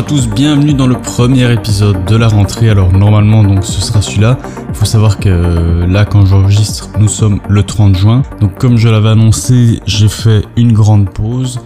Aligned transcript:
À 0.00 0.02
tous, 0.02 0.28
bienvenue 0.28 0.72
dans 0.72 0.86
le 0.86 0.98
premier 0.98 1.52
épisode 1.52 2.06
de 2.06 2.16
la 2.16 2.26
rentrée. 2.26 2.70
Alors 2.70 2.90
normalement 2.90 3.44
donc 3.44 3.66
ce 3.66 3.82
sera 3.82 4.00
celui-là. 4.00 4.38
Il 4.70 4.74
faut 4.74 4.86
savoir 4.86 5.18
que 5.18 5.28
euh, 5.28 5.86
là 5.86 6.06
quand 6.06 6.24
j'enregistre, 6.24 6.88
nous 6.98 7.06
sommes 7.06 7.38
le 7.50 7.62
30 7.64 7.94
juin. 7.96 8.22
Donc 8.40 8.58
comme 8.58 8.78
je 8.78 8.88
l'avais 8.88 9.10
annoncé, 9.10 9.78
j'ai 9.84 10.08
fait 10.08 10.42
une 10.56 10.72
grande 10.72 11.10
pause. 11.10 11.60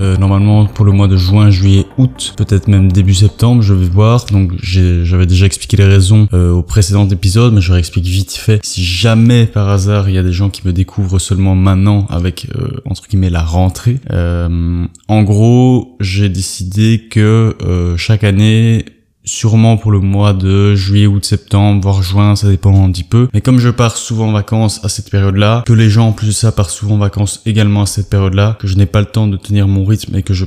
Euh, 0.00 0.16
normalement 0.16 0.66
pour 0.66 0.84
le 0.84 0.92
mois 0.92 1.08
de 1.08 1.16
juin, 1.16 1.50
juillet, 1.50 1.86
août, 1.98 2.34
peut-être 2.36 2.68
même 2.68 2.90
début 2.90 3.14
septembre, 3.14 3.62
je 3.62 3.74
vais 3.74 3.88
voir. 3.88 4.26
Donc 4.26 4.52
j'avais 4.62 5.26
déjà 5.26 5.46
expliqué 5.46 5.76
les 5.76 5.84
raisons 5.84 6.28
euh, 6.32 6.50
au 6.52 6.62
précédent 6.62 7.08
épisode, 7.08 7.54
mais 7.54 7.60
je 7.60 7.72
réexplique 7.72 8.06
vite 8.06 8.32
fait. 8.32 8.60
Si 8.64 8.84
jamais 8.84 9.46
par 9.46 9.68
hasard 9.68 10.08
il 10.08 10.14
y 10.14 10.18
a 10.18 10.22
des 10.22 10.32
gens 10.32 10.50
qui 10.50 10.66
me 10.66 10.72
découvrent 10.72 11.18
seulement 11.18 11.54
maintenant 11.54 12.06
avec 12.10 12.48
euh, 12.56 12.68
entre 12.84 13.06
guillemets 13.08 13.30
la 13.30 13.42
rentrée, 13.42 13.98
euh, 14.10 14.86
en 15.08 15.22
gros 15.22 15.96
j'ai 16.00 16.28
décidé 16.28 17.06
que 17.10 17.56
chaque 17.96 18.24
année 18.24 18.84
sûrement 19.24 19.76
pour 19.76 19.90
le 19.90 20.00
mois 20.00 20.32
de 20.32 20.74
juillet, 20.74 21.06
août, 21.06 21.24
septembre, 21.24 21.80
voire 21.82 22.02
juin, 22.02 22.36
ça 22.36 22.48
dépend 22.48 22.84
un 22.84 22.90
petit 22.90 23.04
peu. 23.04 23.28
Mais 23.32 23.40
comme 23.40 23.58
je 23.58 23.70
pars 23.70 23.96
souvent 23.96 24.28
en 24.28 24.32
vacances 24.32 24.84
à 24.84 24.88
cette 24.88 25.10
période-là, 25.10 25.62
que 25.66 25.72
les 25.72 25.90
gens 25.90 26.08
en 26.08 26.12
plus 26.12 26.28
de 26.28 26.32
ça 26.32 26.52
partent 26.52 26.70
souvent 26.70 26.96
en 26.96 26.98
vacances 26.98 27.42
également 27.46 27.82
à 27.82 27.86
cette 27.86 28.10
période-là, 28.10 28.56
que 28.60 28.66
je 28.66 28.76
n'ai 28.76 28.86
pas 28.86 29.00
le 29.00 29.06
temps 29.06 29.26
de 29.26 29.36
tenir 29.36 29.68
mon 29.68 29.84
rythme 29.84 30.16
et 30.16 30.22
que 30.22 30.34
je 30.34 30.44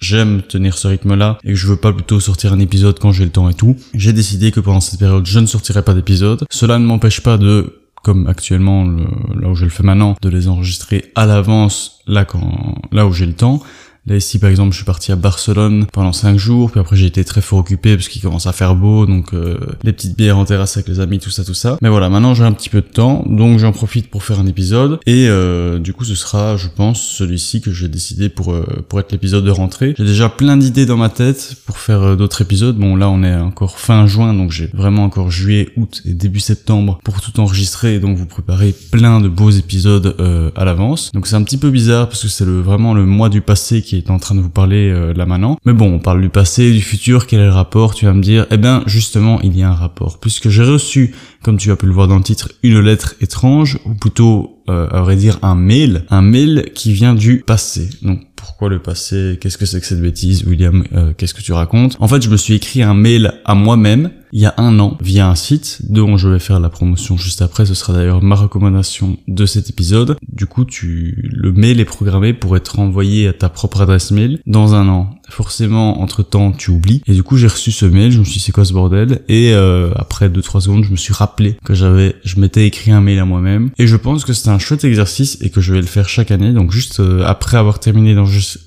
j'aime 0.00 0.42
tenir 0.42 0.78
ce 0.78 0.86
rythme-là 0.86 1.38
et 1.42 1.48
que 1.48 1.54
je 1.56 1.66
veux 1.66 1.76
pas 1.76 1.92
plutôt 1.92 2.20
sortir 2.20 2.52
un 2.52 2.60
épisode 2.60 3.00
quand 3.00 3.10
j'ai 3.10 3.24
le 3.24 3.30
temps 3.30 3.48
et 3.48 3.54
tout, 3.54 3.76
j'ai 3.94 4.12
décidé 4.12 4.52
que 4.52 4.60
pendant 4.60 4.80
cette 4.80 5.00
période, 5.00 5.26
je 5.26 5.40
ne 5.40 5.46
sortirai 5.46 5.82
pas 5.82 5.94
d'épisode. 5.94 6.44
Cela 6.50 6.78
ne 6.78 6.84
m'empêche 6.84 7.20
pas 7.20 7.36
de 7.36 7.80
comme 8.04 8.28
actuellement 8.28 8.84
là 8.84 9.48
où 9.48 9.54
je 9.56 9.64
le 9.64 9.70
fais 9.70 9.82
maintenant, 9.82 10.16
de 10.22 10.28
les 10.28 10.46
enregistrer 10.46 11.06
à 11.16 11.26
l'avance 11.26 11.98
là 12.06 12.24
quand 12.24 12.76
là 12.92 13.06
où 13.06 13.12
j'ai 13.12 13.26
le 13.26 13.34
temps. 13.34 13.60
Là 14.08 14.16
ici 14.16 14.38
par 14.38 14.48
exemple 14.48 14.72
je 14.72 14.76
suis 14.76 14.86
parti 14.86 15.12
à 15.12 15.16
Barcelone 15.16 15.84
pendant 15.92 16.14
5 16.14 16.38
jours, 16.38 16.70
puis 16.70 16.80
après 16.80 16.96
j'ai 16.96 17.04
été 17.04 17.24
très 17.24 17.42
fort 17.42 17.58
occupé 17.58 17.94
parce 17.94 18.08
qu'il 18.08 18.22
commence 18.22 18.46
à 18.46 18.52
faire 18.52 18.74
beau, 18.74 19.04
donc 19.04 19.34
euh, 19.34 19.58
les 19.82 19.92
petites 19.92 20.16
bières 20.16 20.38
en 20.38 20.46
terrasse 20.46 20.78
avec 20.78 20.88
les 20.88 21.00
amis, 21.00 21.18
tout 21.18 21.28
ça, 21.28 21.44
tout 21.44 21.52
ça. 21.52 21.76
Mais 21.82 21.90
voilà, 21.90 22.08
maintenant 22.08 22.32
j'ai 22.32 22.44
un 22.44 22.52
petit 22.52 22.70
peu 22.70 22.80
de 22.80 22.86
temps, 22.86 23.22
donc 23.28 23.58
j'en 23.58 23.70
profite 23.70 24.08
pour 24.08 24.24
faire 24.24 24.40
un 24.40 24.46
épisode. 24.46 24.98
Et 25.04 25.28
euh, 25.28 25.78
du 25.78 25.92
coup 25.92 26.04
ce 26.04 26.14
sera, 26.14 26.56
je 26.56 26.68
pense, 26.74 27.02
celui-ci 27.02 27.60
que 27.60 27.70
j'ai 27.70 27.88
décidé 27.88 28.30
pour, 28.30 28.52
euh, 28.52 28.64
pour 28.88 28.98
être 28.98 29.12
l'épisode 29.12 29.44
de 29.44 29.50
rentrée. 29.50 29.94
J'ai 29.98 30.04
déjà 30.04 30.30
plein 30.30 30.56
d'idées 30.56 30.86
dans 30.86 30.96
ma 30.96 31.10
tête 31.10 31.56
pour 31.66 31.76
faire 31.76 32.16
d'autres 32.16 32.40
épisodes. 32.40 32.78
Bon 32.78 32.96
là 32.96 33.10
on 33.10 33.22
est 33.22 33.36
encore 33.36 33.78
fin 33.78 34.06
juin, 34.06 34.32
donc 34.32 34.52
j'ai 34.52 34.70
vraiment 34.72 35.04
encore 35.04 35.30
juillet, 35.30 35.68
août 35.76 36.00
et 36.06 36.14
début 36.14 36.40
septembre 36.40 36.98
pour 37.04 37.20
tout 37.20 37.38
enregistrer, 37.40 37.96
et 37.96 38.00
donc 38.00 38.16
vous 38.16 38.26
préparez 38.26 38.74
plein 38.90 39.20
de 39.20 39.28
beaux 39.28 39.50
épisodes 39.50 40.16
à 40.56 40.64
l'avance. 40.64 41.12
Donc 41.12 41.26
c'est 41.26 41.36
un 41.36 41.42
petit 41.42 41.58
peu 41.58 41.68
bizarre 41.68 42.08
parce 42.08 42.22
que 42.22 42.28
c'est 42.28 42.46
le, 42.46 42.62
vraiment 42.62 42.94
le 42.94 43.04
mois 43.04 43.28
du 43.28 43.42
passé 43.42 43.82
qui 43.82 43.96
est 43.96 43.97
en 44.08 44.18
train 44.18 44.34
de 44.34 44.40
vous 44.40 44.50
parler 44.50 44.90
euh, 44.90 45.12
là 45.12 45.26
maintenant. 45.26 45.58
Mais 45.64 45.72
bon, 45.72 45.92
on 45.92 45.98
parle 45.98 46.20
du 46.20 46.28
passé, 46.28 46.72
du 46.72 46.80
futur, 46.80 47.26
quel 47.26 47.40
est 47.40 47.46
le 47.46 47.52
rapport 47.52 47.94
Tu 47.94 48.06
vas 48.06 48.12
me 48.12 48.22
dire, 48.22 48.46
eh 48.50 48.56
bien 48.56 48.82
justement, 48.86 49.40
il 49.42 49.56
y 49.56 49.62
a 49.62 49.70
un 49.70 49.74
rapport. 49.74 50.18
Puisque 50.20 50.48
j'ai 50.48 50.64
reçu, 50.64 51.14
comme 51.42 51.56
tu 51.56 51.70
as 51.70 51.76
pu 51.76 51.86
le 51.86 51.92
voir 51.92 52.08
dans 52.08 52.16
le 52.16 52.22
titre, 52.22 52.50
une 52.62 52.80
lettre 52.80 53.14
étrange, 53.20 53.78
ou 53.84 53.94
plutôt, 53.94 54.62
euh, 54.68 54.88
à 54.90 55.00
vrai 55.02 55.16
dire, 55.16 55.38
un 55.42 55.54
mail. 55.54 56.04
Un 56.10 56.22
mail 56.22 56.70
qui 56.74 56.92
vient 56.92 57.14
du 57.14 57.40
passé. 57.40 57.90
Donc 58.02 58.20
pourquoi 58.36 58.68
le 58.68 58.78
passé? 58.78 59.38
Qu'est-ce 59.40 59.58
que 59.58 59.66
c'est 59.66 59.80
que 59.80 59.86
cette 59.86 60.00
bêtise 60.00 60.44
William, 60.44 60.84
euh, 60.94 61.12
qu'est-ce 61.16 61.34
que 61.34 61.42
tu 61.42 61.52
racontes? 61.52 61.96
En 62.00 62.08
fait, 62.08 62.22
je 62.22 62.30
me 62.30 62.36
suis 62.36 62.54
écrit 62.54 62.82
un 62.82 62.94
mail 62.94 63.34
à 63.44 63.54
moi-même 63.54 64.10
il 64.32 64.40
y 64.40 64.46
a 64.46 64.54
un 64.56 64.78
an 64.78 64.96
via 65.00 65.28
un 65.28 65.34
site 65.34 65.80
dont 65.88 66.16
je 66.16 66.28
vais 66.28 66.38
faire 66.38 66.60
la 66.60 66.68
promotion 66.68 67.16
juste 67.16 67.42
après. 67.42 67.66
Ce 67.66 67.74
sera 67.74 67.92
d'ailleurs 67.92 68.22
ma 68.22 68.34
recommandation 68.34 69.18
de 69.26 69.46
cet 69.46 69.70
épisode. 69.70 70.16
Du 70.28 70.46
coup, 70.46 70.64
tu 70.64 71.30
le 71.32 71.52
mail 71.52 71.80
est 71.80 71.84
programmé 71.84 72.32
pour 72.32 72.56
être 72.56 72.78
envoyé 72.78 73.28
à 73.28 73.32
ta 73.32 73.48
propre 73.48 73.80
adresse 73.80 74.10
mail 74.10 74.40
dans 74.46 74.74
un 74.74 74.88
an. 74.88 75.10
Forcément, 75.28 76.00
entre 76.00 76.22
temps, 76.22 76.52
tu 76.52 76.70
oublies. 76.70 77.02
Et 77.06 77.12
du 77.12 77.22
coup, 77.22 77.36
j'ai 77.36 77.48
reçu 77.48 77.70
ce 77.70 77.84
mail. 77.84 78.10
Je 78.10 78.20
me 78.20 78.24
suis 78.24 78.34
dit 78.34 78.40
c'est 78.40 78.52
quoi 78.52 78.64
ce 78.64 78.72
bordel? 78.72 79.20
Et 79.28 79.52
euh, 79.52 79.90
après 79.96 80.28
2-3 80.28 80.60
secondes, 80.60 80.84
je 80.84 80.90
me 80.90 80.96
suis 80.96 81.12
rappelé 81.12 81.56
que 81.64 81.74
j'avais, 81.74 82.16
je 82.24 82.40
m'étais 82.40 82.66
écrit 82.66 82.92
un 82.92 83.00
mail 83.00 83.18
à 83.18 83.24
moi-même. 83.24 83.70
Et 83.78 83.86
je 83.86 83.96
pense 83.96 84.24
que 84.24 84.32
c'est 84.32 84.48
un 84.48 84.58
chouette 84.58 84.84
exercice 84.84 85.38
et 85.42 85.50
que 85.50 85.60
je 85.60 85.72
vais 85.72 85.80
le 85.80 85.86
faire 85.86 86.08
chaque 86.08 86.30
année. 86.30 86.52
Donc 86.52 86.72
juste 86.72 87.00
euh, 87.00 87.22
après 87.26 87.56
avoir 87.56 87.78
terminé 87.78 88.14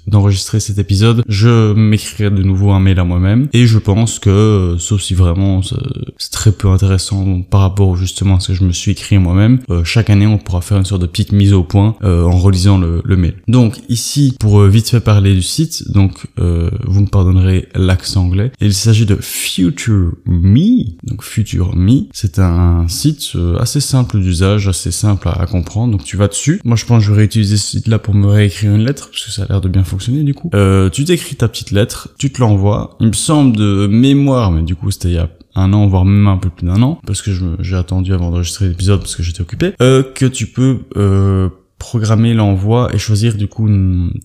d'enregistrer 0.08 0.59
cet 0.59 0.78
épisode, 0.78 1.24
je 1.28 1.74
m'écrirai 1.74 2.30
de 2.30 2.44
nouveau 2.44 2.72
un 2.72 2.80
mail 2.80 3.00
à 3.00 3.03
moi-même. 3.03 3.47
Et 3.53 3.66
je 3.66 3.80
pense 3.80 4.19
que, 4.19 4.30
euh, 4.30 4.78
sauf 4.78 5.02
si 5.02 5.14
vraiment 5.14 5.50
c'est 5.62 6.31
très 6.31 6.51
peu 6.51 6.69
intéressant 6.69 7.41
par 7.41 7.62
rapport 7.62 7.95
justement 7.95 8.38
à 8.38 8.39
ce 8.39 8.50
que 8.50 8.53
je 8.53 8.63
me 8.63 8.72
suis 8.72 8.91
écrit 8.91 9.17
moi-même. 9.17 9.59
Euh, 9.69 9.84
chaque 9.84 10.09
année, 10.09 10.28
on 10.28 10.38
pourra 10.38 10.62
faire 10.62 10.78
une 10.78 10.85
sorte 10.85 11.01
de 11.01 11.07
petite 11.07 11.31
mise 11.31 11.53
au 11.53 11.63
point 11.63 11.95
euh, 12.03 12.23
en 12.23 12.38
relisant 12.38 12.78
le, 12.78 13.01
le, 13.03 13.17
mail. 13.17 13.35
Donc 13.47 13.79
ici, 13.90 14.35
pour 14.40 14.61
euh, 14.61 14.69
vite 14.69 14.90
fait 14.90 15.00
parler 15.00 15.34
du 15.34 15.41
site, 15.41 15.91
donc 15.91 16.25
vous 16.38 17.01
me 17.01 17.07
pardonnerez 17.07 17.69
l'accent 17.75 18.25
anglais, 18.25 18.51
il 18.61 18.73
s'agit 18.73 19.06
de 19.06 19.16
Future 19.16 20.13
Me. 20.25 20.85
Donc 21.03 21.23
Future 21.23 21.75
Me, 21.75 22.03
c'est 22.13 22.40
un 22.40 22.88
site 22.88 23.35
assez 23.59 23.79
simple 23.79 24.19
d'usage, 24.19 24.67
assez 24.67 24.91
simple 24.91 25.28
à, 25.28 25.45
comprendre. 25.45 25.91
Donc 25.91 26.03
tu 26.03 26.17
vas 26.17 26.28
dessus. 26.28 26.61
Moi, 26.63 26.75
je 26.75 26.85
pense 26.85 27.00
que 27.00 27.07
je 27.07 27.11
vais 27.11 27.19
réutiliser 27.19 27.57
ce 27.57 27.78
site-là 27.78 28.00
pour 28.00 28.13
me 28.13 28.28
réécrire 28.28 28.73
une 28.73 28.84
lettre 28.85 29.09
parce 29.09 29.25
que 29.25 29.31
ça 29.31 29.44
a 29.44 29.47
l'air 29.47 29.61
de 29.61 29.69
bien 29.69 29.84
fonctionner 29.84 30.23
du 30.23 30.34
coup. 30.34 30.50
tu 30.91 31.03
t'écris 31.03 31.35
ta 31.35 31.47
petite 31.47 31.72
lettre, 31.72 32.09
tu 32.17 32.31
te 32.31 32.40
l'envoies. 32.40 32.97
Il 33.00 33.07
me 33.07 33.13
semble 33.13 33.56
de 33.56 33.88
mémoire, 33.88 34.51
mais 34.51 34.63
du 34.63 34.75
coup 34.75 34.91
c'était 34.91 35.09
il 35.09 35.16
y 35.16 35.17
a 35.17 35.29
un 35.56 35.73
an, 35.73 35.88
voire 35.88 36.06
même 36.06 36.28
un 36.28 36.38
peu 36.38 36.50
plus 36.50 36.66
d'un 36.66 36.81
an, 36.81 37.00
parce 37.06 37.22
que 37.22 37.31
j'ai 37.59 37.75
attendu 37.75 38.13
avant 38.13 38.31
d'enregistrer 38.31 38.67
l'épisode 38.67 39.00
parce 39.00 39.16
que 39.16 39.23
j'étais 39.23 39.41
occupé, 39.41 39.73
euh, 39.81 40.03
que 40.03 40.25
tu 40.25 40.47
peux 40.47 40.79
euh, 40.95 41.50
programmer 41.79 42.34
l'envoi 42.34 42.89
et 42.94 42.97
choisir 42.97 43.35
du 43.35 43.47
coup, 43.47 43.69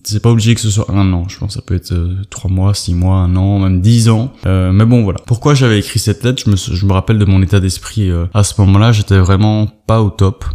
c'est 0.03 0.21
pas 0.21 0.29
obligé 0.29 0.55
que 0.55 0.61
ce 0.61 0.69
soit 0.69 0.89
un 0.91 1.11
an, 1.13 1.27
je 1.27 1.37
pense 1.37 1.49
que 1.49 1.53
ça 1.55 1.61
peut 1.61 1.75
être 1.75 1.91
euh, 1.91 2.15
trois 2.29 2.51
mois, 2.51 2.73
six 2.73 2.93
mois, 2.93 3.17
un 3.17 3.35
an, 3.35 3.59
même 3.59 3.81
dix 3.81 4.09
ans, 4.09 4.31
mais 4.45 4.85
bon 4.85 5.03
voilà. 5.03 5.19
Pourquoi 5.25 5.53
j'avais 5.53 5.79
écrit 5.79 5.99
cette 5.99 6.23
lettre, 6.23 6.43
je 6.45 6.51
me, 6.51 6.55
je 6.55 6.85
me 6.85 6.93
rappelle 6.93 7.17
de 7.17 7.25
mon 7.25 7.41
état 7.41 7.59
d'esprit 7.59 8.11
à 8.33 8.43
ce 8.43 8.59
moment-là, 8.61 8.91
j'étais 8.91 9.19
vraiment 9.19 9.67
pas 9.87 10.01
au 10.01 10.09
top. 10.09 10.45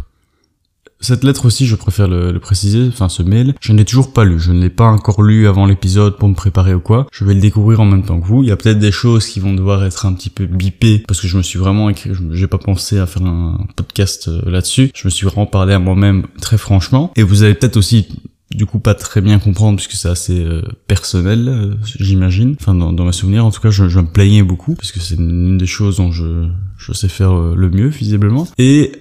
Cette 1.03 1.25
lettre 1.25 1.45
aussi, 1.45 1.67
je 1.67 1.75
préfère 1.75 2.07
le, 2.07 2.39
préciser, 2.39 2.87
enfin 2.87 3.09
ce 3.09 3.23
mail, 3.23 3.55
je 3.59 3.73
n'ai 3.73 3.83
toujours 3.83 4.13
pas 4.13 4.23
lu. 4.23 4.39
Je 4.39 4.53
ne 4.53 4.61
l'ai 4.61 4.69
pas 4.69 4.85
encore 4.85 5.21
lu 5.21 5.49
avant 5.49 5.65
l'épisode 5.65 6.17
pour 6.17 6.29
me 6.29 6.33
préparer 6.33 6.73
ou 6.73 6.79
quoi. 6.79 7.07
Je 7.11 7.25
vais 7.25 7.33
le 7.33 7.41
découvrir 7.41 7.81
en 7.81 7.85
même 7.85 8.03
temps 8.03 8.21
que 8.21 8.25
vous. 8.25 8.41
Il 8.41 8.47
y 8.47 8.53
a 8.53 8.55
peut-être 8.55 8.79
des 8.79 8.93
choses 8.93 9.27
qui 9.27 9.41
vont 9.41 9.53
devoir 9.53 9.83
être 9.83 10.05
un 10.05 10.13
petit 10.13 10.29
peu 10.29 10.45
bipées 10.45 11.03
parce 11.05 11.19
que 11.19 11.27
je 11.27 11.35
me 11.35 11.41
suis 11.41 11.59
vraiment 11.59 11.89
écrit, 11.89 12.11
j'ai 12.31 12.47
pas 12.47 12.57
pensé 12.57 12.99
à 12.99 13.05
faire 13.05 13.23
un 13.23 13.67
podcast 13.75 14.29
euh, 14.29 14.49
là-dessus. 14.49 14.91
Je 14.95 15.05
me 15.05 15.09
suis 15.09 15.25
vraiment 15.25 15.45
parlé 15.45 15.73
à 15.73 15.79
moi-même 15.79 16.25
très 16.39 16.57
franchement. 16.57 17.11
Et 17.17 17.23
vous 17.23 17.43
allez 17.43 17.55
peut-être 17.55 17.75
aussi 17.75 18.07
du 18.55 18.65
coup 18.65 18.79
pas 18.79 18.93
très 18.93 19.21
bien 19.21 19.39
comprendre 19.39 19.77
puisque 19.77 19.93
c'est 19.93 20.09
assez 20.09 20.43
euh, 20.43 20.61
personnel 20.87 21.47
euh, 21.47 21.75
j'imagine. 21.99 22.55
Enfin 22.59 22.75
dans, 22.75 22.93
dans, 22.93 23.05
mes 23.05 23.11
souvenirs 23.11 23.45
en 23.45 23.51
tout 23.51 23.61
cas 23.61 23.69
je, 23.69 23.87
je 23.87 23.99
me 23.99 24.05
plaignais 24.05 24.43
beaucoup 24.43 24.75
parce 24.75 24.91
que 24.91 24.99
c'est 24.99 25.15
une, 25.15 25.57
des 25.57 25.65
choses 25.65 25.97
dont 25.97 26.11
je, 26.11 26.47
je 26.77 26.93
sais 26.93 27.07
faire 27.07 27.31
euh, 27.31 27.55
le 27.55 27.69
mieux 27.69 27.87
visiblement. 27.87 28.47
Et 28.57 28.93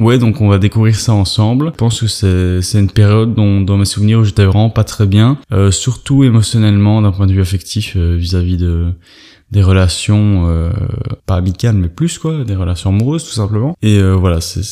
ouais 0.00 0.18
donc 0.18 0.40
on 0.40 0.48
va 0.48 0.58
découvrir 0.58 0.96
ça 0.96 1.12
ensemble. 1.12 1.72
Je 1.72 1.78
pense 1.78 2.00
que 2.00 2.06
c'est 2.06 2.62
c'est 2.62 2.78
une 2.78 2.90
période 2.90 3.34
dont 3.34 3.60
dans 3.60 3.76
mes 3.76 3.84
souvenirs 3.84 4.20
où 4.20 4.24
j'étais 4.24 4.44
vraiment 4.44 4.70
pas 4.70 4.84
très 4.84 5.06
bien 5.06 5.38
surtout 5.70 6.24
émotionnellement 6.24 7.02
d'un 7.02 7.12
point 7.12 7.26
de 7.26 7.32
vue 7.32 7.40
affectif 7.40 7.96
vis-à-vis 7.96 8.56
de 8.56 8.92
des 9.50 9.62
relations 9.62 10.46
euh, 10.48 10.70
pas 11.24 11.36
amicales 11.36 11.74
mais 11.76 11.88
plus 11.88 12.18
quoi 12.18 12.44
des 12.44 12.54
relations 12.54 12.90
amoureuses 12.90 13.24
tout 13.24 13.32
simplement. 13.32 13.76
Et 13.82 13.98
euh, 13.98 14.14
voilà 14.14 14.40
c'est 14.40 14.62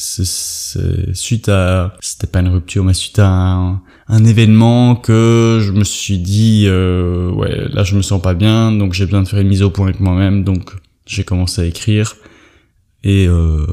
suite 1.14 1.48
à 1.48 1.94
c'était 2.00 2.26
pas 2.26 2.40
une 2.40 2.48
rupture 2.48 2.84
mais 2.84 2.94
suite 2.94 3.18
à 3.18 3.28
un, 3.28 3.80
un 4.08 4.24
événement 4.24 4.94
que 4.96 5.60
je 5.62 5.72
me 5.72 5.84
suis 5.84 6.18
dit 6.18 6.64
euh, 6.66 7.30
ouais 7.30 7.68
là 7.70 7.84
je 7.84 7.96
me 7.96 8.02
sens 8.02 8.20
pas 8.20 8.34
bien 8.34 8.70
donc 8.72 8.92
j'ai 8.92 9.06
besoin 9.06 9.22
de 9.22 9.28
faire 9.28 9.40
une 9.40 9.48
mise 9.48 9.62
au 9.62 9.70
point 9.70 9.86
avec 9.86 10.00
moi-même 10.00 10.44
donc 10.44 10.72
j'ai 11.06 11.24
commencé 11.24 11.62
à 11.62 11.64
écrire. 11.64 12.16
Et 13.04 13.28
euh, 13.28 13.66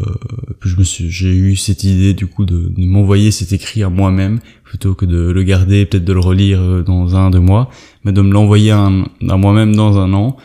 puis 0.59 0.69
je 0.69 0.77
me 0.77 0.83
suis 0.83 1.09
j'ai 1.09 1.33
eu 1.35 1.55
cette 1.55 1.83
idée 1.83 2.13
du 2.13 2.27
coup 2.27 2.45
de, 2.45 2.69
de 2.69 2.85
m'envoyer 2.85 3.31
cet 3.31 3.51
écrit 3.51 3.81
à 3.81 3.89
moi-même 3.89 4.39
plutôt 4.63 4.93
que 4.93 5.05
de 5.05 5.31
le 5.31 5.43
garder 5.43 5.85
peut-être 5.87 6.05
de 6.05 6.13
le 6.13 6.19
relire 6.19 6.61
euh, 6.61 6.83
dans 6.83 7.15
un 7.15 7.31
deux 7.31 7.39
mois 7.39 7.69
mais 8.03 8.11
de 8.11 8.21
me 8.21 8.31
l'envoyer 8.31 8.71
à, 8.71 8.85
à 8.85 9.37
moi-même 9.37 9.75
dans 9.75 9.97
un 9.97 10.13
an 10.13 10.37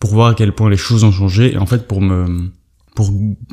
pour 0.00 0.10
voir 0.10 0.28
à 0.28 0.34
quel 0.34 0.52
point 0.52 0.70
les 0.70 0.76
choses 0.76 1.04
ont 1.04 1.12
changé 1.12 1.54
et 1.54 1.58
en 1.58 1.66
fait 1.66 1.86
pour 1.86 2.00
me 2.00 2.50
pour 2.94 3.10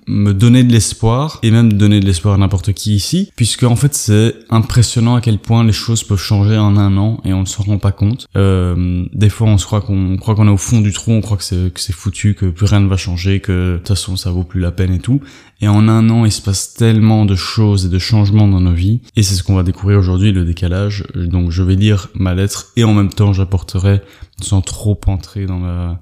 me 0.08 0.34
donner 0.34 0.64
de 0.64 0.72
l'espoir 0.72 1.40
et 1.42 1.50
même 1.50 1.74
donner 1.74 2.00
de 2.00 2.06
l'espoir 2.06 2.36
à 2.36 2.38
n'importe 2.38 2.74
qui 2.74 2.94
ici 2.94 3.32
puisque 3.36 3.64
en 3.64 3.76
fait 3.76 3.96
c'est 3.96 4.36
impressionnant 4.50 5.16
à 5.16 5.22
quel 5.22 5.40
point 5.40 5.64
les 5.64 5.72
choses 5.72 6.04
peuvent 6.04 6.20
changer 6.20 6.58
en 6.58 6.78
un 6.78 6.96
an 6.98 7.20
et 7.26 7.34
on 7.34 7.42
ne 7.42 7.46
s'en 7.46 7.64
rend 7.64 7.80
pas 7.80 7.92
compte. 7.92 8.28
Euh, 8.36 9.06
des 9.14 9.30
fois 9.30 9.48
on 9.48 9.58
se 9.58 9.66
croit 9.66 9.82
qu'on 9.82 10.18
croit 10.18 10.36
qu'on 10.36 10.48
est 10.48 10.52
au 10.52 10.58
fond 10.58 10.80
du 10.80 10.94
trou 10.94 11.12
on 11.12 11.22
croit 11.22 11.38
que 11.38 11.44
c'est 11.44 11.74
que 11.74 11.80
c'est 11.80 11.94
foutu 11.94 12.36
que 12.36 12.46
plus 12.46 12.68
rien 12.68 12.82
ne 12.82 12.88
va 12.88 12.98
changer 12.98 13.40
que 13.40 13.74
de 13.74 13.78
toute 13.78 13.88
façon 13.88 14.16
ça 14.16 14.30
vaut 14.30 14.44
plus 14.44 14.60
la 14.60 14.72
peine 14.72 14.94
et 14.94 15.00
tout. 15.00 15.22
Et 15.60 15.68
en 15.68 15.88
un 15.88 16.10
an 16.10 16.26
il 16.26 16.32
se 16.32 16.42
passe 16.42 16.76
tellement 16.76 17.26
de 17.26 17.36
choses 17.36 17.86
et 17.88 17.90
de 17.90 18.00
changements 18.00 18.48
dans 18.48 18.62
nos 18.62 18.74
vies. 18.74 19.02
Et 19.16 19.24
c'est 19.24 19.34
ce 19.34 19.44
qu'on 19.44 19.56
va 19.56 19.64
découvrir 19.64 19.98
aujourd'hui 19.98 20.32
le 20.32 20.46
décalage. 20.46 21.06
Donc 21.16 21.50
je 21.50 21.64
vais 21.64 21.76
lire 21.76 22.10
ma 22.14 22.36
lettre 22.36 22.68
et 22.76 22.84
en 22.84 22.94
même 22.94 23.10
temps 23.10 23.34
j'apporterai 23.34 24.02
sans 24.40 24.62
trop 24.62 25.00
entrer 25.08 25.48
dans 25.48 25.60
ma 25.60 26.00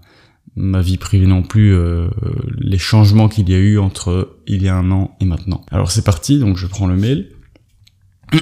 ma 0.59 0.81
vie 0.81 0.97
privée 0.97 1.25
non 1.25 1.41
plus, 1.41 1.73
euh, 1.73 2.07
les 2.57 2.77
changements 2.77 3.29
qu'il 3.29 3.50
y 3.50 3.53
a 3.53 3.57
eu 3.57 3.79
entre 3.79 4.38
il 4.45 4.61
y 4.61 4.67
a 4.67 4.75
un 4.75 4.91
an 4.91 5.15
et 5.19 5.25
maintenant. 5.25 5.61
Alors 5.71 5.91
c'est 5.91 6.03
parti, 6.03 6.38
donc 6.38 6.57
je 6.57 6.67
prends 6.67 6.88
le 6.88 6.95
mail. 6.95 7.29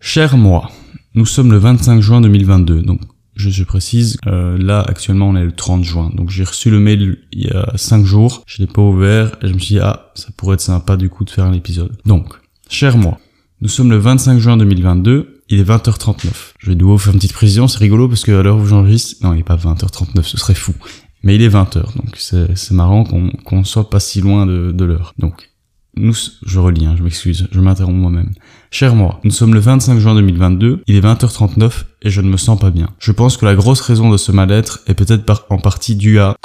Cher 0.00 0.36
moi, 0.36 0.70
nous 1.14 1.26
sommes 1.26 1.52
le 1.52 1.58
25 1.58 2.00
juin 2.00 2.20
2022, 2.20 2.82
donc 2.82 3.00
je, 3.36 3.50
je 3.50 3.64
précise, 3.64 4.18
euh, 4.26 4.58
là 4.58 4.80
actuellement 4.80 5.28
on 5.28 5.36
est 5.36 5.44
le 5.44 5.52
30 5.52 5.84
juin, 5.84 6.10
donc 6.14 6.30
j'ai 6.30 6.44
reçu 6.44 6.70
le 6.70 6.80
mail 6.80 7.18
il 7.32 7.44
y 7.44 7.50
a 7.50 7.72
5 7.76 8.04
jours, 8.04 8.42
je 8.46 8.60
l'ai 8.60 8.66
pas 8.66 8.82
ouvert 8.82 9.36
et 9.42 9.48
je 9.48 9.54
me 9.54 9.58
suis 9.58 9.76
dit 9.76 9.80
ah 9.80 10.12
ça 10.14 10.28
pourrait 10.36 10.54
être 10.54 10.60
sympa 10.60 10.96
du 10.96 11.08
coup 11.08 11.24
de 11.24 11.30
faire 11.30 11.44
un 11.44 11.52
épisode. 11.52 11.96
Donc, 12.04 12.34
cher 12.68 12.98
moi, 12.98 13.18
nous 13.60 13.68
sommes 13.68 13.90
le 13.90 13.98
25 13.98 14.38
juin 14.38 14.56
2022, 14.56 15.42
il 15.48 15.60
est 15.60 15.68
20h39. 15.68 16.26
Je 16.58 16.70
vais 16.70 16.74
de 16.74 16.80
nouveau 16.80 16.98
faire 16.98 17.12
une 17.12 17.18
petite 17.18 17.32
précision, 17.32 17.68
c'est 17.68 17.78
rigolo 17.78 18.08
parce 18.08 18.24
que 18.24 18.32
à 18.32 18.42
l'heure 18.42 18.58
où 18.58 18.66
j'enregistre, 18.66 19.16
non 19.22 19.34
il 19.34 19.40
est 19.40 19.44
pas 19.44 19.56
20h39, 19.56 20.22
ce 20.22 20.36
serait 20.36 20.54
fou. 20.54 20.74
Mais 21.24 21.34
il 21.34 21.42
est 21.42 21.48
20h, 21.48 21.96
donc 21.96 22.16
c'est 22.18 22.70
marrant 22.70 23.02
qu'on 23.04 23.30
qu'on 23.44 23.64
soit 23.64 23.88
pas 23.88 23.98
si 23.98 24.20
loin 24.20 24.44
de, 24.46 24.84
l'heure. 24.84 25.14
Donc, 25.18 25.50
nous, 25.96 26.14
je 26.44 26.58
relis, 26.58 26.84
hein, 26.84 26.94
je 26.98 27.02
m'excuse, 27.02 27.48
je 27.50 27.60
m'interromps 27.60 27.98
moi-même. 27.98 28.34
Cher 28.70 28.94
moi, 28.94 29.20
nous 29.24 29.30
sommes 29.30 29.54
le 29.54 29.60
25 29.60 29.98
juin 29.98 30.14
2022, 30.14 30.82
il 30.86 30.96
est 30.96 31.00
20h39 31.00 31.84
et 32.02 32.10
je 32.10 32.20
ne 32.20 32.28
me 32.28 32.36
sens 32.36 32.60
pas 32.60 32.70
bien. 32.70 32.90
Je 32.98 33.10
pense 33.10 33.38
que 33.38 33.46
la 33.46 33.54
grosse 33.54 33.80
raison 33.80 34.10
de 34.10 34.18
ce 34.18 34.32
mal-être 34.32 34.80
est 34.86 34.94
peut-être 34.94 35.46
en 35.48 35.58
partie 35.58 35.96
due 35.96 36.18
à... 36.18 36.36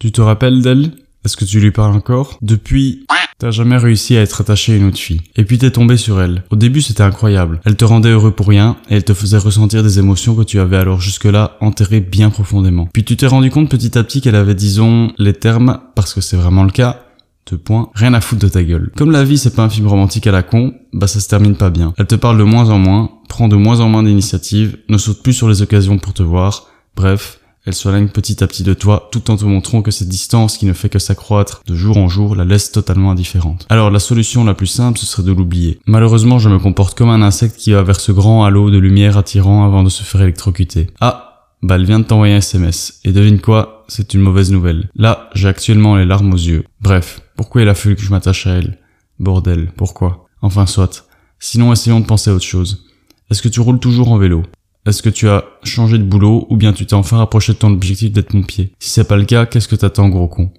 Tu 0.00 0.10
te 0.10 0.20
rappelles 0.20 0.60
d'elle? 0.60 0.92
Est-ce 1.24 1.36
que 1.36 1.44
tu 1.44 1.60
lui 1.60 1.70
parles 1.70 1.94
encore? 1.94 2.36
Depuis... 2.42 3.06
T'as 3.38 3.50
jamais 3.50 3.76
réussi 3.76 4.16
à 4.16 4.22
être 4.22 4.40
attaché 4.40 4.72
à 4.72 4.76
une 4.76 4.86
autre 4.86 4.96
fille. 4.96 5.20
Et 5.36 5.44
puis 5.44 5.58
t'es 5.58 5.70
tombé 5.70 5.98
sur 5.98 6.22
elle. 6.22 6.42
Au 6.48 6.56
début 6.56 6.80
c'était 6.80 7.02
incroyable. 7.02 7.60
Elle 7.66 7.76
te 7.76 7.84
rendait 7.84 8.08
heureux 8.08 8.30
pour 8.30 8.48
rien 8.48 8.78
et 8.88 8.94
elle 8.96 9.04
te 9.04 9.12
faisait 9.12 9.36
ressentir 9.36 9.82
des 9.82 9.98
émotions 9.98 10.34
que 10.34 10.42
tu 10.42 10.58
avais 10.58 10.78
alors 10.78 11.02
jusque-là 11.02 11.58
enterrées 11.60 12.00
bien 12.00 12.30
profondément. 12.30 12.88
Puis 12.90 13.04
tu 13.04 13.14
t'es 13.14 13.26
rendu 13.26 13.50
compte 13.50 13.70
petit 13.70 13.98
à 13.98 14.04
petit 14.04 14.22
qu'elle 14.22 14.36
avait 14.36 14.54
disons 14.54 15.12
les 15.18 15.34
termes, 15.34 15.80
parce 15.94 16.14
que 16.14 16.22
c'est 16.22 16.38
vraiment 16.38 16.64
le 16.64 16.70
cas, 16.70 17.04
deux 17.50 17.58
points, 17.58 17.90
rien 17.94 18.14
à 18.14 18.22
foutre 18.22 18.40
de 18.40 18.48
ta 18.48 18.64
gueule. 18.64 18.90
Comme 18.96 19.10
la 19.10 19.22
vie 19.22 19.36
c'est 19.36 19.54
pas 19.54 19.64
un 19.64 19.68
film 19.68 19.86
romantique 19.86 20.26
à 20.26 20.32
la 20.32 20.42
con, 20.42 20.72
bah 20.94 21.06
ça 21.06 21.20
se 21.20 21.28
termine 21.28 21.56
pas 21.56 21.68
bien. 21.68 21.92
Elle 21.98 22.06
te 22.06 22.14
parle 22.14 22.38
de 22.38 22.44
moins 22.44 22.70
en 22.70 22.78
moins, 22.78 23.10
prend 23.28 23.48
de 23.48 23.56
moins 23.56 23.80
en 23.80 23.90
moins 23.90 24.02
d'initiatives, 24.02 24.78
ne 24.88 24.96
saute 24.96 25.22
plus 25.22 25.34
sur 25.34 25.50
les 25.50 25.60
occasions 25.60 25.98
pour 25.98 26.14
te 26.14 26.22
voir, 26.22 26.68
bref, 26.96 27.38
elle 27.66 27.74
s'éloigne 27.74 28.08
petit 28.08 28.42
à 28.42 28.46
petit 28.46 28.62
de 28.62 28.74
toi, 28.74 29.08
tout 29.12 29.30
en 29.30 29.36
te 29.36 29.44
montrant 29.44 29.82
que 29.82 29.90
cette 29.90 30.08
distance 30.08 30.56
qui 30.56 30.66
ne 30.66 30.72
fait 30.72 30.88
que 30.88 30.98
s'accroître 30.98 31.62
de 31.66 31.74
jour 31.74 31.96
en 31.96 32.08
jour 32.08 32.36
la 32.36 32.44
laisse 32.44 32.72
totalement 32.72 33.10
indifférente. 33.10 33.66
Alors 33.68 33.90
la 33.90 33.98
solution 33.98 34.44
la 34.44 34.54
plus 34.54 34.68
simple 34.68 34.98
ce 34.98 35.06
serait 35.06 35.24
de 35.24 35.32
l'oublier. 35.32 35.80
Malheureusement 35.86 36.38
je 36.38 36.48
me 36.48 36.58
comporte 36.58 36.96
comme 36.96 37.10
un 37.10 37.22
insecte 37.22 37.56
qui 37.56 37.72
va 37.72 37.82
vers 37.82 38.00
ce 38.00 38.12
grand 38.12 38.44
halo 38.44 38.70
de 38.70 38.78
lumière 38.78 39.18
attirant 39.18 39.66
avant 39.66 39.82
de 39.82 39.88
se 39.88 40.04
faire 40.04 40.22
électrocuter. 40.22 40.86
Ah, 41.00 41.50
bah 41.62 41.74
elle 41.74 41.84
vient 41.84 41.98
de 41.98 42.04
t'envoyer 42.04 42.34
un 42.34 42.38
SMS. 42.38 43.00
Et 43.04 43.12
devine 43.12 43.40
quoi, 43.40 43.84
c'est 43.88 44.14
une 44.14 44.20
mauvaise 44.20 44.52
nouvelle. 44.52 44.88
Là, 44.94 45.30
j'ai 45.34 45.48
actuellement 45.48 45.96
les 45.96 46.04
larmes 46.04 46.32
aux 46.32 46.36
yeux. 46.36 46.64
Bref, 46.80 47.20
pourquoi 47.36 47.62
il 47.62 47.68
a 47.68 47.74
fallu 47.74 47.96
que 47.96 48.02
je 48.02 48.10
m'attache 48.10 48.46
à 48.46 48.54
elle? 48.54 48.78
Bordel, 49.18 49.72
pourquoi? 49.76 50.26
Enfin 50.42 50.66
soit. 50.66 51.06
Sinon, 51.40 51.72
essayons 51.72 52.00
de 52.00 52.06
penser 52.06 52.30
à 52.30 52.34
autre 52.34 52.44
chose. 52.44 52.84
Est-ce 53.30 53.42
que 53.42 53.48
tu 53.48 53.60
roules 53.60 53.80
toujours 53.80 54.12
en 54.12 54.18
vélo? 54.18 54.44
Est-ce 54.86 55.02
que 55.02 55.08
tu 55.08 55.28
as 55.28 55.44
changé 55.64 55.98
de 55.98 56.04
boulot 56.04 56.46
ou 56.48 56.56
bien 56.56 56.72
tu 56.72 56.86
t'es 56.86 56.94
enfin 56.94 57.16
rapproché 57.16 57.52
de 57.52 57.58
ton 57.58 57.72
objectif 57.72 58.12
d'être 58.12 58.30
pompier? 58.30 58.72
Si 58.78 58.90
c'est 58.90 59.08
pas 59.08 59.16
le 59.16 59.24
cas, 59.24 59.44
qu'est-ce 59.44 59.66
que 59.66 59.74
t'attends 59.74 60.08
gros 60.08 60.28
con? 60.28 60.52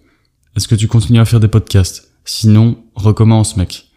Est-ce 0.57 0.67
que 0.67 0.75
tu 0.75 0.87
continues 0.87 1.21
à 1.21 1.25
faire 1.25 1.39
des 1.39 1.47
podcasts? 1.47 2.11
Sinon, 2.25 2.77
recommence 2.93 3.55
mec. 3.55 3.87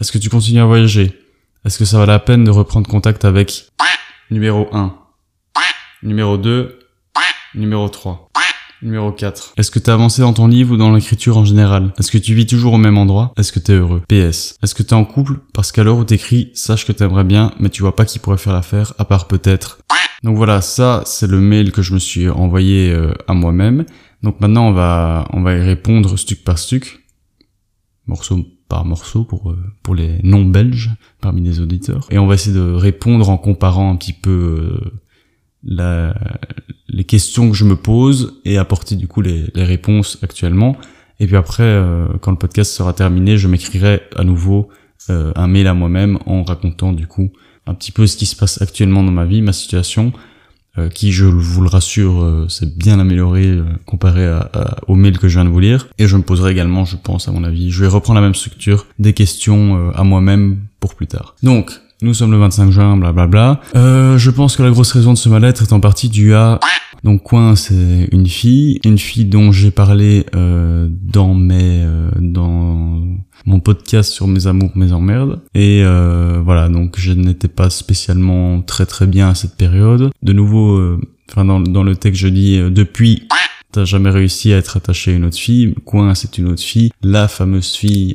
Est-ce 0.00 0.10
que 0.10 0.18
tu 0.18 0.28
continues 0.28 0.60
à 0.60 0.66
voyager? 0.66 1.16
Est-ce 1.64 1.78
que 1.78 1.84
ça 1.84 1.98
va 1.98 2.06
la 2.06 2.18
peine 2.18 2.42
de 2.42 2.50
reprendre 2.50 2.88
contact 2.88 3.24
avec 3.24 3.68
numéro 4.30 4.66
1 4.72 4.92
Numéro 6.02 6.36
2. 6.36 6.80
Numéro 7.54 7.88
3. 7.88 8.28
Numéro 8.86 9.10
4. 9.10 9.54
Est-ce 9.56 9.72
que 9.72 9.80
t'as 9.80 9.94
avancé 9.94 10.22
dans 10.22 10.32
ton 10.32 10.46
livre 10.46 10.74
ou 10.74 10.76
dans 10.76 10.94
l'écriture 10.94 11.36
en 11.36 11.44
général? 11.44 11.92
Est-ce 11.98 12.12
que 12.12 12.18
tu 12.18 12.34
vis 12.34 12.46
toujours 12.46 12.74
au 12.74 12.78
même 12.78 12.96
endroit? 12.96 13.32
Est-ce 13.36 13.50
que 13.52 13.58
t'es 13.58 13.72
heureux? 13.72 14.00
PS. 14.08 14.56
Est-ce 14.62 14.76
que 14.76 14.84
t'es 14.84 14.94
en 14.94 15.04
couple? 15.04 15.40
Parce 15.52 15.72
qu'à 15.72 15.82
l'heure 15.82 15.98
où 15.98 16.04
t'écris, 16.04 16.52
sache 16.54 16.86
que 16.86 16.92
t'aimerais 16.92 17.24
bien, 17.24 17.52
mais 17.58 17.68
tu 17.68 17.82
vois 17.82 17.96
pas 17.96 18.04
qui 18.04 18.20
pourrait 18.20 18.38
faire 18.38 18.52
l'affaire, 18.52 18.94
à 18.98 19.04
part 19.04 19.26
peut-être... 19.26 19.80
Donc 20.22 20.36
voilà, 20.36 20.60
ça 20.60 21.02
c'est 21.04 21.26
le 21.26 21.40
mail 21.40 21.72
que 21.72 21.82
je 21.82 21.92
me 21.92 21.98
suis 21.98 22.28
envoyé 22.30 22.90
euh, 22.90 23.12
à 23.26 23.34
moi-même. 23.34 23.84
Donc 24.22 24.40
maintenant 24.40 24.68
on 24.68 24.72
va 24.72 25.28
on 25.32 25.42
va 25.42 25.54
y 25.54 25.60
répondre 25.60 26.16
stuc 26.16 26.42
par 26.42 26.58
stuc, 26.58 27.04
morceau 28.06 28.46
par 28.68 28.84
morceau 28.86 29.24
pour 29.24 29.50
euh, 29.50 29.58
pour 29.82 29.94
les 29.94 30.18
non 30.22 30.44
belges 30.44 30.90
parmi 31.20 31.42
les 31.42 31.60
auditeurs, 31.60 32.06
et 32.10 32.18
on 32.18 32.26
va 32.26 32.34
essayer 32.34 32.56
de 32.56 32.72
répondre 32.72 33.28
en 33.28 33.36
comparant 33.36 33.92
un 33.92 33.96
petit 33.96 34.14
peu 34.14 34.30
euh, 34.30 34.90
la, 35.66 36.14
les 36.88 37.04
questions 37.04 37.50
que 37.50 37.56
je 37.56 37.64
me 37.64 37.76
pose 37.76 38.40
et 38.44 38.56
apporter 38.56 38.96
du 38.96 39.08
coup 39.08 39.20
les, 39.20 39.50
les 39.54 39.64
réponses 39.64 40.18
actuellement. 40.22 40.76
Et 41.20 41.26
puis 41.26 41.36
après, 41.36 41.62
euh, 41.62 42.06
quand 42.20 42.30
le 42.30 42.38
podcast 42.38 42.72
sera 42.72 42.92
terminé, 42.92 43.36
je 43.36 43.48
m'écrirai 43.48 44.02
à 44.16 44.24
nouveau 44.24 44.68
euh, 45.10 45.32
un 45.34 45.46
mail 45.46 45.66
à 45.66 45.74
moi-même 45.74 46.18
en 46.26 46.42
racontant 46.42 46.92
du 46.92 47.06
coup 47.06 47.30
un 47.66 47.74
petit 47.74 47.92
peu 47.92 48.06
ce 48.06 48.16
qui 48.16 48.26
se 48.26 48.36
passe 48.36 48.62
actuellement 48.62 49.02
dans 49.02 49.12
ma 49.12 49.24
vie, 49.24 49.42
ma 49.42 49.52
situation, 49.52 50.12
euh, 50.78 50.88
qui, 50.88 51.10
je 51.10 51.24
vous 51.24 51.62
le 51.62 51.68
rassure, 51.68 52.46
s'est 52.48 52.66
bien 52.66 53.00
amélioré 53.00 53.58
comparé 53.86 54.24
à, 54.24 54.76
au 54.86 54.94
mail 54.94 55.18
que 55.18 55.26
je 55.26 55.38
viens 55.38 55.44
de 55.44 55.50
vous 55.50 55.58
lire. 55.58 55.88
Et 55.98 56.06
je 56.06 56.16
me 56.16 56.22
poserai 56.22 56.52
également, 56.52 56.84
je 56.84 56.96
pense, 56.96 57.28
à 57.28 57.32
mon 57.32 57.42
avis, 57.42 57.72
je 57.72 57.80
vais 57.80 57.88
reprendre 57.88 58.20
la 58.20 58.24
même 58.24 58.36
structure, 58.36 58.86
des 59.00 59.14
questions 59.14 59.90
à 59.94 60.04
moi-même 60.04 60.60
pour 60.78 60.94
plus 60.94 61.08
tard. 61.08 61.34
Donc, 61.42 61.72
nous 62.02 62.14
sommes 62.14 62.32
le 62.32 62.38
25 62.38 62.70
juin, 62.70 62.96
blablabla. 62.96 63.60
Euh, 63.74 64.18
je 64.18 64.30
pense 64.30 64.56
que 64.56 64.62
la 64.62 64.70
grosse 64.70 64.92
raison 64.92 65.12
de 65.12 65.18
ce 65.18 65.28
mal-être 65.28 65.62
est 65.62 65.72
en 65.72 65.80
partie 65.80 66.08
due 66.08 66.34
à... 66.34 66.60
Donc 67.04 67.22
Coin, 67.22 67.56
c'est 67.56 68.08
une 68.10 68.26
fille, 68.26 68.80
une 68.84 68.98
fille 68.98 69.24
dont 69.26 69.52
j'ai 69.52 69.70
parlé 69.70 70.26
euh, 70.34 70.88
dans 70.90 71.34
mes, 71.34 71.82
euh, 71.84 72.10
dans 72.18 73.00
mon 73.44 73.60
podcast 73.60 74.12
sur 74.12 74.26
mes 74.26 74.46
amours, 74.46 74.72
mes 74.74 74.92
emmerdes. 74.92 75.40
Et 75.54 75.82
euh, 75.84 76.40
voilà, 76.44 76.68
donc 76.68 76.98
je 76.98 77.12
n'étais 77.12 77.48
pas 77.48 77.70
spécialement 77.70 78.60
très 78.62 78.86
très 78.86 79.06
bien 79.06 79.28
à 79.28 79.34
cette 79.34 79.56
période. 79.56 80.10
De 80.22 80.32
nouveau, 80.32 80.98
enfin 81.30 81.44
dans, 81.44 81.82
le 81.82 81.96
texte 81.96 82.22
je 82.22 82.28
dis 82.28 82.58
depuis 82.58 83.28
t'as 83.72 83.84
jamais 83.84 84.10
réussi 84.10 84.52
à 84.52 84.56
être 84.56 84.76
attaché 84.76 85.12
à 85.12 85.14
une 85.14 85.26
autre 85.26 85.36
fille, 85.36 85.74
Coin 85.84 86.14
c'est 86.14 86.38
une 86.38 86.48
autre 86.48 86.62
fille, 86.62 86.90
la 87.02 87.28
fameuse 87.28 87.74
fille 87.74 88.14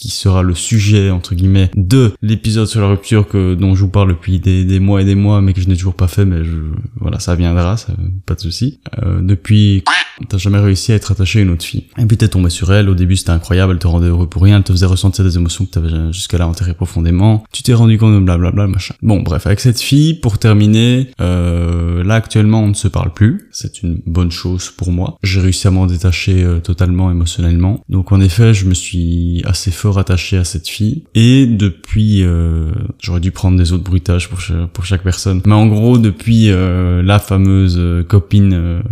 qui 0.00 0.10
sera 0.10 0.42
le 0.42 0.54
sujet 0.54 1.10
entre 1.10 1.34
guillemets 1.34 1.70
de 1.76 2.12
l'épisode 2.22 2.66
sur 2.66 2.80
la 2.80 2.88
rupture 2.88 3.26
que 3.26 3.54
dont 3.54 3.74
je 3.74 3.82
vous 3.82 3.90
parle 3.90 4.08
depuis 4.10 4.38
des, 4.38 4.64
des 4.64 4.80
mois 4.80 5.02
et 5.02 5.04
des 5.04 5.14
mois 5.14 5.40
mais 5.40 5.52
que 5.52 5.60
je 5.60 5.68
n'ai 5.68 5.76
toujours 5.76 5.94
pas 5.94 6.08
fait 6.08 6.24
mais 6.24 6.44
je 6.44 6.56
voilà 6.96 7.18
ça 7.18 7.34
viendra 7.34 7.76
ça, 7.76 7.92
pas 8.26 8.34
de 8.34 8.40
souci. 8.40 8.80
Euh, 9.02 9.20
depuis 9.20 9.82
t'as 10.28 10.38
jamais 10.38 10.58
réussi 10.58 10.92
à 10.92 10.94
être 10.96 11.12
attaché 11.12 11.40
à 11.40 11.42
une 11.42 11.50
autre 11.50 11.64
fille. 11.64 11.84
Et 11.98 12.04
puis 12.04 12.16
t'es 12.16 12.28
tombé 12.28 12.50
sur 12.50 12.72
elle 12.72 12.88
au 12.88 12.94
début 12.94 13.16
c'était 13.16 13.30
incroyable 13.30 13.72
elle 13.72 13.78
te 13.78 13.86
rendait 13.86 14.08
heureux 14.08 14.28
pour 14.28 14.42
rien 14.42 14.58
elle 14.58 14.64
te 14.64 14.72
faisait 14.72 14.86
ressentir 14.86 15.24
des 15.24 15.36
émotions 15.36 15.64
que 15.64 15.70
t'avais 15.70 16.12
jusqu'à 16.12 16.38
là 16.38 16.48
enterrées 16.48 16.74
profondément. 16.74 17.44
Tu 17.52 17.62
t'es 17.62 17.74
rendu 17.74 17.98
compte 17.98 18.14
de 18.14 18.20
blablabla 18.20 18.66
machin. 18.66 18.94
Bon 19.02 19.20
bref 19.20 19.46
avec 19.46 19.60
cette 19.60 19.80
fille 19.80 20.14
pour 20.14 20.38
terminer 20.38 21.08
euh, 21.20 22.04
là 22.04 22.14
actuellement 22.14 22.62
on 22.62 22.68
ne 22.68 22.74
se 22.74 22.88
parle 22.88 23.12
plus. 23.12 23.48
C'est 23.50 23.82
une 23.82 24.00
bonne 24.06 24.30
chose 24.30 24.70
pour 24.70 24.92
moi. 24.92 25.18
J'ai 25.22 25.40
réussi 25.40 25.66
à 25.66 25.70
m'en 25.70 25.86
détacher 25.86 26.42
euh, 26.42 26.60
totalement 26.60 27.10
émotionnellement. 27.10 27.84
Donc 27.88 28.12
en 28.12 28.20
effet, 28.20 28.54
je 28.54 28.66
me 28.66 28.74
suis 28.74 29.42
assez 29.44 29.70
fort 29.70 29.87
attaché 29.96 30.36
à 30.36 30.44
cette 30.44 30.68
fille. 30.68 31.04
Et 31.14 31.46
depuis, 31.46 32.22
euh, 32.22 32.70
j'aurais 33.00 33.20
dû 33.20 33.30
prendre 33.30 33.56
des 33.56 33.72
autres 33.72 33.84
bruitages 33.84 34.28
pour, 34.28 34.40
pour 34.72 34.84
chaque 34.84 35.02
personne. 35.02 35.40
Mais 35.46 35.54
en 35.54 35.66
gros, 35.66 35.96
depuis 35.96 36.50
euh, 36.50 37.02
la 37.02 37.18
fameuse 37.18 37.80
copine 38.06 38.82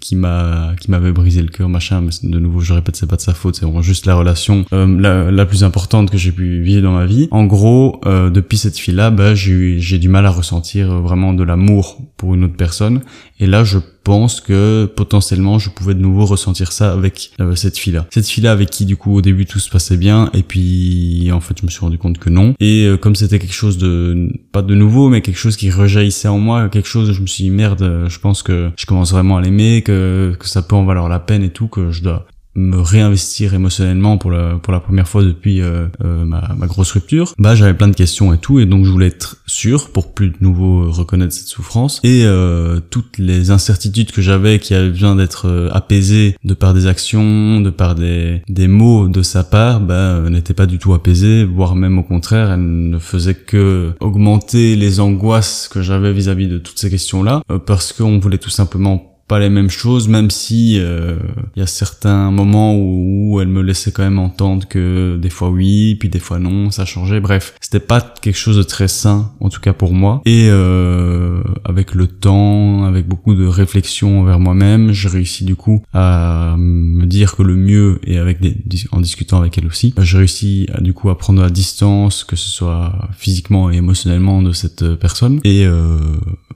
qui 0.00 0.16
m'a 0.16 0.72
qui 0.80 0.90
m'avait 0.90 1.12
brisé 1.12 1.42
le 1.42 1.48
cœur, 1.48 1.68
machin, 1.68 2.00
mais 2.00 2.10
de 2.22 2.38
nouveau, 2.38 2.60
je 2.60 2.72
répète, 2.72 2.96
c'est 2.96 3.08
pas 3.08 3.16
de 3.16 3.20
sa 3.20 3.34
faute, 3.34 3.56
c'est 3.56 3.66
vraiment 3.66 3.82
juste 3.82 4.06
la 4.06 4.14
relation 4.14 4.64
la, 4.72 5.30
la, 5.30 5.46
plus 5.46 5.64
importante 5.64 6.10
que 6.10 6.16
j'ai 6.16 6.32
pu 6.32 6.62
vivre 6.62 6.82
dans 6.82 6.92
ma 6.92 7.04
vie. 7.04 7.28
En 7.32 7.44
gros, 7.44 8.00
depuis 8.04 8.56
cette 8.56 8.78
fille-là, 8.78 9.10
bah, 9.10 9.34
j'ai 9.34 9.78
j'ai 9.78 9.98
du 9.98 10.08
mal 10.08 10.24
à 10.24 10.30
ressentir 10.30 11.00
vraiment 11.02 11.34
de 11.34 11.42
l'amour 11.42 12.00
pour 12.16 12.34
une 12.34 12.44
autre 12.44 12.56
personne. 12.56 13.02
Et 13.40 13.46
là, 13.46 13.64
je 13.64 13.78
pense 14.04 14.40
que 14.40 14.84
potentiellement 14.84 15.58
je 15.58 15.70
pouvais 15.70 15.94
de 15.94 16.00
nouveau 16.00 16.26
ressentir 16.26 16.72
ça 16.72 16.92
avec 16.92 17.32
euh, 17.40 17.54
cette 17.54 17.78
fille-là. 17.78 18.06
Cette 18.12 18.28
fille-là 18.28 18.52
avec 18.52 18.70
qui 18.70 18.84
du 18.84 18.96
coup 18.96 19.14
au 19.16 19.22
début 19.22 19.46
tout 19.46 19.58
se 19.58 19.70
passait 19.70 19.96
bien 19.96 20.30
et 20.34 20.42
puis 20.42 21.30
en 21.32 21.40
fait 21.40 21.58
je 21.58 21.66
me 21.66 21.70
suis 21.70 21.80
rendu 21.80 21.98
compte 21.98 22.18
que 22.18 22.30
non. 22.30 22.54
Et 22.60 22.84
euh, 22.84 22.96
comme 22.96 23.16
c'était 23.16 23.38
quelque 23.38 23.54
chose 23.54 23.78
de 23.78 24.30
pas 24.52 24.62
de 24.62 24.74
nouveau 24.74 25.08
mais 25.08 25.22
quelque 25.22 25.38
chose 25.38 25.56
qui 25.56 25.70
rejaillissait 25.70 26.28
en 26.28 26.38
moi, 26.38 26.68
quelque 26.68 26.88
chose 26.88 27.12
je 27.12 27.20
me 27.20 27.26
suis 27.26 27.44
dit 27.44 27.50
merde, 27.50 28.06
je 28.08 28.18
pense 28.18 28.42
que 28.42 28.70
je 28.76 28.86
commence 28.86 29.12
vraiment 29.12 29.38
à 29.38 29.40
l'aimer, 29.40 29.82
que 29.82 30.36
que 30.38 30.46
ça 30.46 30.62
peut 30.62 30.76
en 30.76 30.84
valoir 30.84 31.08
la 31.08 31.18
peine 31.18 31.42
et 31.42 31.50
tout, 31.50 31.68
que 31.68 31.90
je 31.90 32.02
dois 32.02 32.26
me 32.54 32.78
réinvestir 32.78 33.54
émotionnellement 33.54 34.18
pour 34.18 34.30
la 34.30 34.56
pour 34.56 34.72
la 34.72 34.80
première 34.80 35.08
fois 35.08 35.24
depuis 35.24 35.60
euh, 35.60 35.86
euh, 36.04 36.24
ma, 36.24 36.54
ma, 36.56 36.66
grosse 36.66 36.92
rupture. 36.92 37.34
Bah 37.38 37.54
j'avais 37.54 37.74
plein 37.74 37.88
de 37.88 37.96
questions 37.96 38.32
et 38.32 38.38
tout 38.38 38.60
et 38.60 38.66
donc 38.66 38.84
je 38.84 38.90
voulais 38.90 39.08
être 39.08 39.36
sûr 39.46 39.90
pour 39.90 40.14
plus 40.14 40.28
de 40.28 40.36
nouveau 40.40 40.90
reconnaître 40.90 41.32
cette 41.32 41.48
souffrance. 41.48 42.00
Et 42.04 42.22
euh, 42.24 42.80
toutes 42.90 43.18
les 43.18 43.50
incertitudes 43.50 44.12
que 44.12 44.22
j'avais 44.22 44.58
qui 44.58 44.74
avaient 44.74 44.90
besoin 44.90 45.16
d'être 45.16 45.48
euh, 45.48 45.68
apaisées 45.72 46.36
de 46.44 46.54
par 46.54 46.74
des 46.74 46.86
actions 46.86 47.60
de 47.60 47.70
par 47.70 47.94
des 47.94 48.42
des 48.48 48.68
mots 48.68 49.08
de 49.08 49.22
sa 49.22 49.44
part 49.44 49.80
bah 49.80 50.20
n'étaient 50.30 50.54
pas 50.54 50.66
du 50.66 50.78
tout 50.78 50.94
apaisées 50.94 51.44
voire 51.44 51.74
même 51.74 51.98
au 51.98 52.02
contraire 52.02 52.52
elles 52.52 52.90
ne 52.90 52.98
faisaient 52.98 53.34
que 53.34 53.92
augmenter 54.00 54.76
les 54.76 55.00
angoisses 55.00 55.68
que 55.68 55.82
j'avais 55.82 56.12
vis-à-vis 56.12 56.48
de 56.48 56.58
toutes 56.58 56.78
ces 56.78 56.90
questions 56.90 57.22
là 57.22 57.42
parce 57.66 57.92
qu'on 57.92 58.18
voulait 58.18 58.38
tout 58.38 58.50
simplement 58.50 59.13
pas 59.26 59.38
les 59.38 59.48
mêmes 59.48 59.70
choses, 59.70 60.08
même 60.08 60.30
si 60.30 60.78
euh, 60.78 61.16
il 61.56 61.60
y 61.60 61.62
a 61.62 61.66
certains 61.66 62.30
moments 62.30 62.76
où, 62.76 63.40
elle 63.40 63.48
me 63.48 63.62
laissait 63.62 63.90
quand 63.90 64.02
même 64.02 64.18
entendre 64.18 64.68
que 64.68 65.16
des 65.20 65.30
fois 65.30 65.48
oui, 65.48 65.96
puis 65.96 66.08
des 66.08 66.18
fois 66.18 66.38
non, 66.38 66.70
ça 66.70 66.84
changeait. 66.84 67.20
Bref, 67.20 67.54
c'était 67.60 67.80
pas 67.80 68.00
quelque 68.00 68.36
chose 68.36 68.56
de 68.56 68.62
très 68.62 68.86
sain, 68.86 69.32
en 69.40 69.48
tout 69.48 69.60
cas 69.60 69.72
pour 69.72 69.92
moi. 69.92 70.20
Et 70.24 70.48
euh, 70.50 71.42
avec 71.64 71.94
le 71.94 72.06
temps, 72.06 72.84
avec 72.84 73.08
beaucoup 73.08 73.34
de 73.34 73.46
réflexion 73.46 74.20
envers 74.20 74.38
moi-même, 74.38 74.92
j'ai 74.92 75.08
réussi 75.08 75.44
du 75.44 75.56
coup 75.56 75.82
à 75.92 76.54
me 76.58 77.06
dire 77.06 77.34
que 77.34 77.42
le 77.42 77.56
mieux, 77.56 78.00
et 78.04 78.18
avec 78.18 78.40
des, 78.40 78.56
en 78.92 79.00
discutant 79.00 79.40
avec 79.40 79.56
elle 79.58 79.66
aussi, 79.66 79.94
j'ai 79.98 80.18
réussi 80.18 80.66
du 80.80 80.92
coup 80.92 81.08
à 81.08 81.18
prendre 81.18 81.40
la 81.42 81.50
distance, 81.50 82.24
que 82.24 82.36
ce 82.36 82.48
soit 82.48 83.08
physiquement 83.16 83.70
et 83.70 83.76
émotionnellement 83.76 84.42
de 84.42 84.52
cette 84.52 84.94
personne, 84.96 85.40
et 85.44 85.66
euh, 85.66 85.98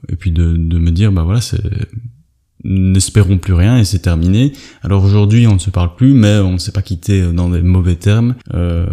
et 0.08 0.16
puis 0.16 0.30
de, 0.30 0.56
de 0.56 0.78
me 0.78 0.90
dire 0.90 1.12
bah 1.12 1.22
voilà 1.22 1.40
c'est 1.40 1.60
n'espérons 2.64 3.38
plus 3.38 3.54
rien 3.54 3.78
et 3.78 3.84
c'est 3.84 4.00
terminé. 4.00 4.52
Alors 4.82 5.04
aujourd'hui 5.04 5.46
on 5.46 5.54
ne 5.54 5.58
se 5.58 5.70
parle 5.70 5.94
plus, 5.94 6.12
mais 6.12 6.38
on 6.38 6.52
ne 6.52 6.58
s'est 6.58 6.72
pas 6.72 6.82
quitté 6.82 7.32
dans 7.32 7.48
des 7.48 7.62
mauvais 7.62 7.96
termes. 7.96 8.34
Euh, 8.54 8.86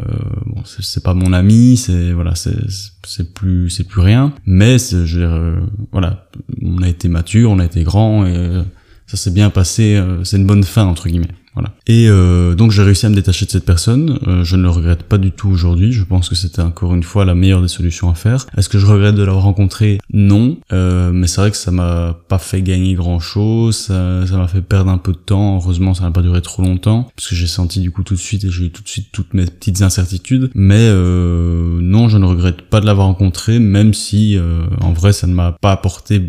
bon, 0.46 0.62
c'est 0.66 1.04
pas 1.04 1.14
mon 1.14 1.34
ami, 1.34 1.78
c'est 1.78 2.12
voilà, 2.12 2.34
c'est 2.36 3.34
plus 3.34 3.70
c'est 3.70 3.88
plus 3.88 4.02
rien. 4.02 4.34
Mais 4.46 4.78
je 4.78 5.20
euh, 5.20 5.56
voilà, 5.92 6.28
on 6.62 6.82
a 6.82 6.90
été 6.90 7.08
mature, 7.08 7.52
on 7.52 7.60
a 7.60 7.66
été 7.66 7.84
grand 7.84 8.26
et 8.26 8.36
euh, 8.36 8.64
ça 9.08 9.18
s'est 9.18 9.32
bien 9.32 9.50
passé. 9.50 9.96
Euh, 9.96 10.24
c'est 10.24 10.38
une 10.38 10.48
bonne 10.48 10.64
fin 10.64 10.86
entre 10.86 11.08
guillemets. 11.08 11.34
Voilà. 11.56 11.72
Et 11.88 12.08
euh, 12.10 12.54
donc 12.54 12.72
j'ai 12.72 12.84
réussi 12.84 13.06
à 13.06 13.10
me 13.10 13.16
détacher 13.16 13.46
de 13.46 13.52
cette 13.52 13.66
personne. 13.66 14.20
Euh, 14.28 14.44
je 14.44 14.56
ne 14.56 14.64
le 14.64 14.70
regrette 14.70 15.04
pas 15.04 15.18
du 15.18 15.32
tout 15.32 15.50
aujourd'hui. 15.50 15.92
Je 15.92 16.04
pense 16.04 16.30
que 16.30 16.36
c'était 16.36 16.62
encore 16.62 16.94
une 16.94 17.04
fois 17.04 17.26
la 17.26 17.34
meilleure 17.34 17.62
des 17.62 17.68
solutions 17.68 18.10
à 18.10 18.16
faire. 18.16 18.46
Est-ce 18.58 18.70
que 18.70 18.78
je 18.78 18.86
regrette 18.86 19.16
de 19.16 19.24
l'avoir 19.24 19.46
rencontré? 19.46 20.00
Non. 20.12 20.58
Euh, 20.74 21.12
mais 21.14 21.28
c'est 21.28 21.42
vrai 21.42 21.52
que 21.52 21.58
ça 21.58 21.72
m'a 21.72 22.18
pas 22.28 22.40
fait 22.40 22.62
gagner 22.62 22.94
grand 22.94 23.20
chose. 23.20 23.78
Ça 23.78 24.26
m'a 24.32 24.48
fait 24.48 24.62
perdre 24.62 24.92
un 24.92 24.98
peu 24.98 25.14
de 25.14 25.18
temps. 25.18 25.56
Heureusement, 25.56 25.94
ça 25.94 26.04
n'a 26.04 26.12
pas 26.12 26.22
duré 26.22 26.42
trop 26.42 26.62
longtemps 26.62 27.10
parce 27.16 27.30
que 27.30 27.36
j'ai 27.36 27.48
senti 27.48 27.80
du 27.80 27.92
coup 27.92 28.04
tout 28.04 28.16
de 28.16 28.20
suite 28.20 28.44
et 28.44 28.50
j'ai 28.50 28.66
eu 28.66 28.72
tout 28.72 28.84
de 28.84 28.90
suite 28.90 29.08
toutes 29.12 29.34
mes 29.34 29.46
petites 29.46 29.82
incertitudes. 29.82 30.52
Mais 30.54 30.90
euh, 30.90 31.80
non, 31.82 32.10
je 32.10 32.18
ne 32.18 32.26
regrette 32.26 32.64
pas 32.64 32.82
de 32.82 32.86
l'avoir 32.86 33.08
rencontré, 33.08 33.60
même 33.60 33.94
si 33.94 34.38
euh, 34.38 34.66
en 34.82 34.94
vrai 34.94 35.14
ça 35.14 35.28
ne 35.28 35.34
m'a 35.34 35.54
pas 35.54 35.72
apporté 35.72 36.22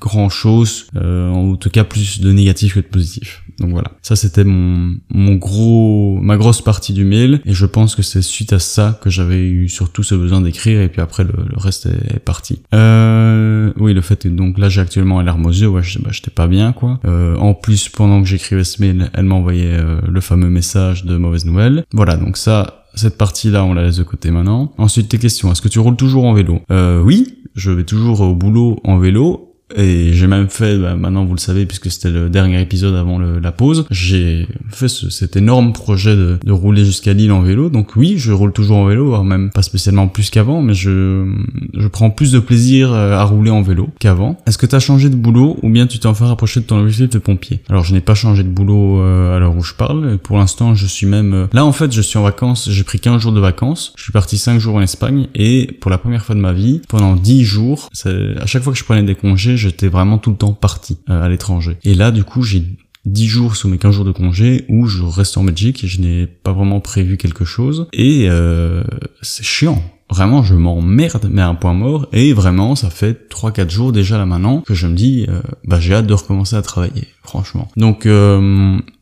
grand 0.00 0.28
chose, 0.28 0.86
euh, 0.96 1.30
en 1.30 1.56
tout 1.56 1.70
cas 1.70 1.84
plus 1.84 2.20
de 2.20 2.32
négatif 2.32 2.74
que 2.74 2.80
de 2.80 2.86
positif. 2.86 3.42
Donc 3.58 3.70
voilà, 3.70 3.92
ça 4.02 4.14
c'était 4.14 4.44
mon, 4.44 4.96
mon 5.10 5.34
gros, 5.34 6.18
ma 6.20 6.36
grosse 6.36 6.62
partie 6.62 6.92
du 6.92 7.04
mail, 7.04 7.40
et 7.44 7.54
je 7.54 7.66
pense 7.66 7.94
que 7.94 8.02
c'est 8.02 8.22
suite 8.22 8.52
à 8.52 8.58
ça 8.58 8.98
que 9.02 9.10
j'avais 9.10 9.40
eu 9.40 9.68
surtout 9.68 10.02
ce 10.02 10.14
besoin 10.14 10.40
d'écrire, 10.40 10.80
et 10.80 10.88
puis 10.88 11.00
après 11.00 11.24
le, 11.24 11.32
reste 11.56 11.86
est, 11.86 12.20
parti. 12.20 12.60
Euh, 12.74 13.72
oui, 13.78 13.94
le 13.94 14.00
fait 14.00 14.26
donc 14.26 14.58
là 14.58 14.68
j'ai 14.68 14.80
actuellement 14.80 15.20
l'air 15.22 15.38
aux 15.44 15.50
yeux, 15.50 15.68
ouais, 15.68 15.82
bah, 16.00 16.10
j'étais 16.12 16.30
pas 16.30 16.46
bien 16.46 16.72
quoi. 16.72 17.00
Euh, 17.04 17.36
en 17.36 17.54
plus, 17.54 17.88
pendant 17.88 18.20
que 18.22 18.28
j'écrivais 18.28 18.64
ce 18.64 18.80
mail, 18.82 19.10
elle 19.14 19.24
m'envoyait 19.24 19.74
euh, 19.74 20.00
le 20.08 20.20
fameux 20.20 20.48
message 20.48 21.04
de 21.04 21.16
mauvaise 21.16 21.44
nouvelle. 21.44 21.84
Voilà, 21.92 22.16
donc 22.16 22.36
ça, 22.36 22.84
cette 22.94 23.18
partie-là, 23.18 23.64
on 23.64 23.74
la 23.74 23.82
laisse 23.82 23.96
de 23.96 24.02
côté 24.02 24.30
maintenant. 24.30 24.72
Ensuite, 24.78 25.08
tes 25.08 25.18
questions. 25.18 25.50
Est-ce 25.52 25.62
que 25.62 25.68
tu 25.68 25.78
roules 25.78 25.96
toujours 25.96 26.24
en 26.24 26.34
vélo? 26.34 26.60
Euh, 26.70 27.02
Oui, 27.02 27.38
je 27.54 27.70
vais 27.70 27.84
toujours 27.84 28.20
au 28.20 28.34
boulot 28.34 28.78
en 28.84 28.98
vélo 28.98 29.47
et 29.74 30.12
j'ai 30.12 30.26
même 30.26 30.48
fait, 30.48 30.78
bah, 30.78 30.96
maintenant 30.96 31.24
vous 31.24 31.34
le 31.34 31.40
savez, 31.40 31.66
puisque 31.66 31.90
c'était 31.90 32.10
le 32.10 32.28
dernier 32.30 32.60
épisode 32.60 32.94
avant 32.94 33.18
la 33.18 33.52
pause, 33.52 33.84
j'ai 33.90 34.46
fait 34.70 34.88
ce, 34.88 35.10
cet 35.10 35.36
énorme 35.36 35.72
projet 35.72 36.16
de, 36.16 36.38
de 36.42 36.52
rouler 36.52 36.84
jusqu'à 36.84 37.12
Lille 37.12 37.32
en 37.32 37.42
vélo. 37.42 37.68
Donc 37.68 37.96
oui, 37.96 38.14
je 38.16 38.32
roule 38.32 38.52
toujours 38.52 38.78
en 38.78 38.86
vélo, 38.86 39.06
voire 39.06 39.24
même 39.24 39.50
pas 39.50 39.62
spécialement 39.62 40.08
plus 40.08 40.30
qu'avant, 40.30 40.62
mais 40.62 40.74
je, 40.74 41.30
je 41.74 41.88
prends 41.88 42.10
plus 42.10 42.32
de 42.32 42.38
plaisir 42.38 42.92
euh, 42.92 43.12
à 43.12 43.24
rouler 43.24 43.50
en 43.50 43.62
vélo 43.62 43.88
qu'avant. 43.98 44.40
Est-ce 44.46 44.58
que 44.58 44.66
tu 44.66 44.74
as 44.74 44.80
changé 44.80 45.10
de 45.10 45.16
boulot 45.16 45.58
ou 45.62 45.68
bien 45.68 45.86
tu 45.86 45.98
t'es 45.98 46.06
enfin 46.06 46.26
rapproché 46.26 46.60
de 46.60 46.64
ton 46.64 46.78
objectif 46.78 47.10
de 47.10 47.18
pompier? 47.18 47.60
Alors 47.68 47.84
je 47.84 47.92
n'ai 47.92 48.00
pas 48.00 48.14
changé 48.14 48.42
de 48.42 48.48
boulot 48.48 49.00
euh, 49.00 49.36
à 49.36 49.38
l'heure 49.38 49.56
où 49.56 49.62
je 49.62 49.74
parle. 49.74 50.18
Pour 50.18 50.38
l'instant, 50.38 50.74
je 50.74 50.86
suis 50.86 51.06
même... 51.06 51.34
Euh, 51.34 51.46
là 51.52 51.64
en 51.64 51.72
fait, 51.72 51.92
je 51.92 52.00
suis 52.00 52.18
en 52.18 52.22
vacances, 52.22 52.68
j'ai 52.70 52.84
pris 52.84 53.00
15 53.00 53.20
jours 53.20 53.32
de 53.32 53.40
vacances. 53.40 53.92
Je 53.96 54.04
suis 54.04 54.12
parti 54.12 54.38
5 54.38 54.58
jours 54.58 54.76
en 54.76 54.80
Espagne 54.80 55.28
et 55.34 55.66
pour 55.80 55.90
la 55.90 55.98
première 55.98 56.24
fois 56.24 56.34
de 56.34 56.40
ma 56.40 56.52
vie, 56.52 56.80
pendant 56.88 57.16
10 57.16 57.44
jours, 57.44 57.90
à 58.04 58.46
chaque 58.46 58.62
fois 58.62 58.72
que 58.72 58.78
je 58.78 58.84
prenais 58.84 59.02
des 59.02 59.14
congés, 59.14 59.57
j'étais 59.58 59.88
vraiment 59.88 60.18
tout 60.18 60.30
le 60.30 60.36
temps 60.36 60.52
parti 60.52 60.98
euh, 61.10 61.22
à 61.22 61.28
l'étranger. 61.28 61.76
Et 61.84 61.94
là, 61.94 62.10
du 62.10 62.24
coup, 62.24 62.42
j'ai 62.42 62.64
10 63.04 63.26
jours 63.26 63.56
sous 63.56 63.68
mes 63.68 63.78
15 63.78 63.94
jours 63.94 64.04
de 64.04 64.12
congé 64.12 64.64
où 64.68 64.86
je 64.86 65.02
reste 65.02 65.36
en 65.36 65.44
Belgique 65.44 65.84
et 65.84 65.86
je 65.86 66.00
n'ai 66.00 66.26
pas 66.26 66.52
vraiment 66.52 66.80
prévu 66.80 67.16
quelque 67.16 67.44
chose. 67.44 67.88
Et 67.92 68.26
euh, 68.28 68.82
c'est 69.22 69.44
chiant. 69.44 69.82
Vraiment, 70.10 70.42
je 70.42 70.54
m'emmerde, 70.54 71.28
mais 71.30 71.42
à 71.42 71.48
un 71.48 71.54
point 71.54 71.74
mort. 71.74 72.08
Et 72.14 72.32
vraiment, 72.32 72.74
ça 72.74 72.88
fait 72.88 73.28
3-4 73.30 73.68
jours 73.68 73.92
déjà 73.92 74.16
là 74.16 74.24
maintenant 74.24 74.62
que 74.62 74.72
je 74.72 74.86
me 74.86 74.94
dis, 74.94 75.26
euh, 75.28 75.42
bah 75.64 75.80
j'ai 75.80 75.92
hâte 75.92 76.06
de 76.06 76.14
recommencer 76.14 76.56
à 76.56 76.62
travailler, 76.62 77.08
franchement. 77.22 77.68
Donc, 77.76 78.08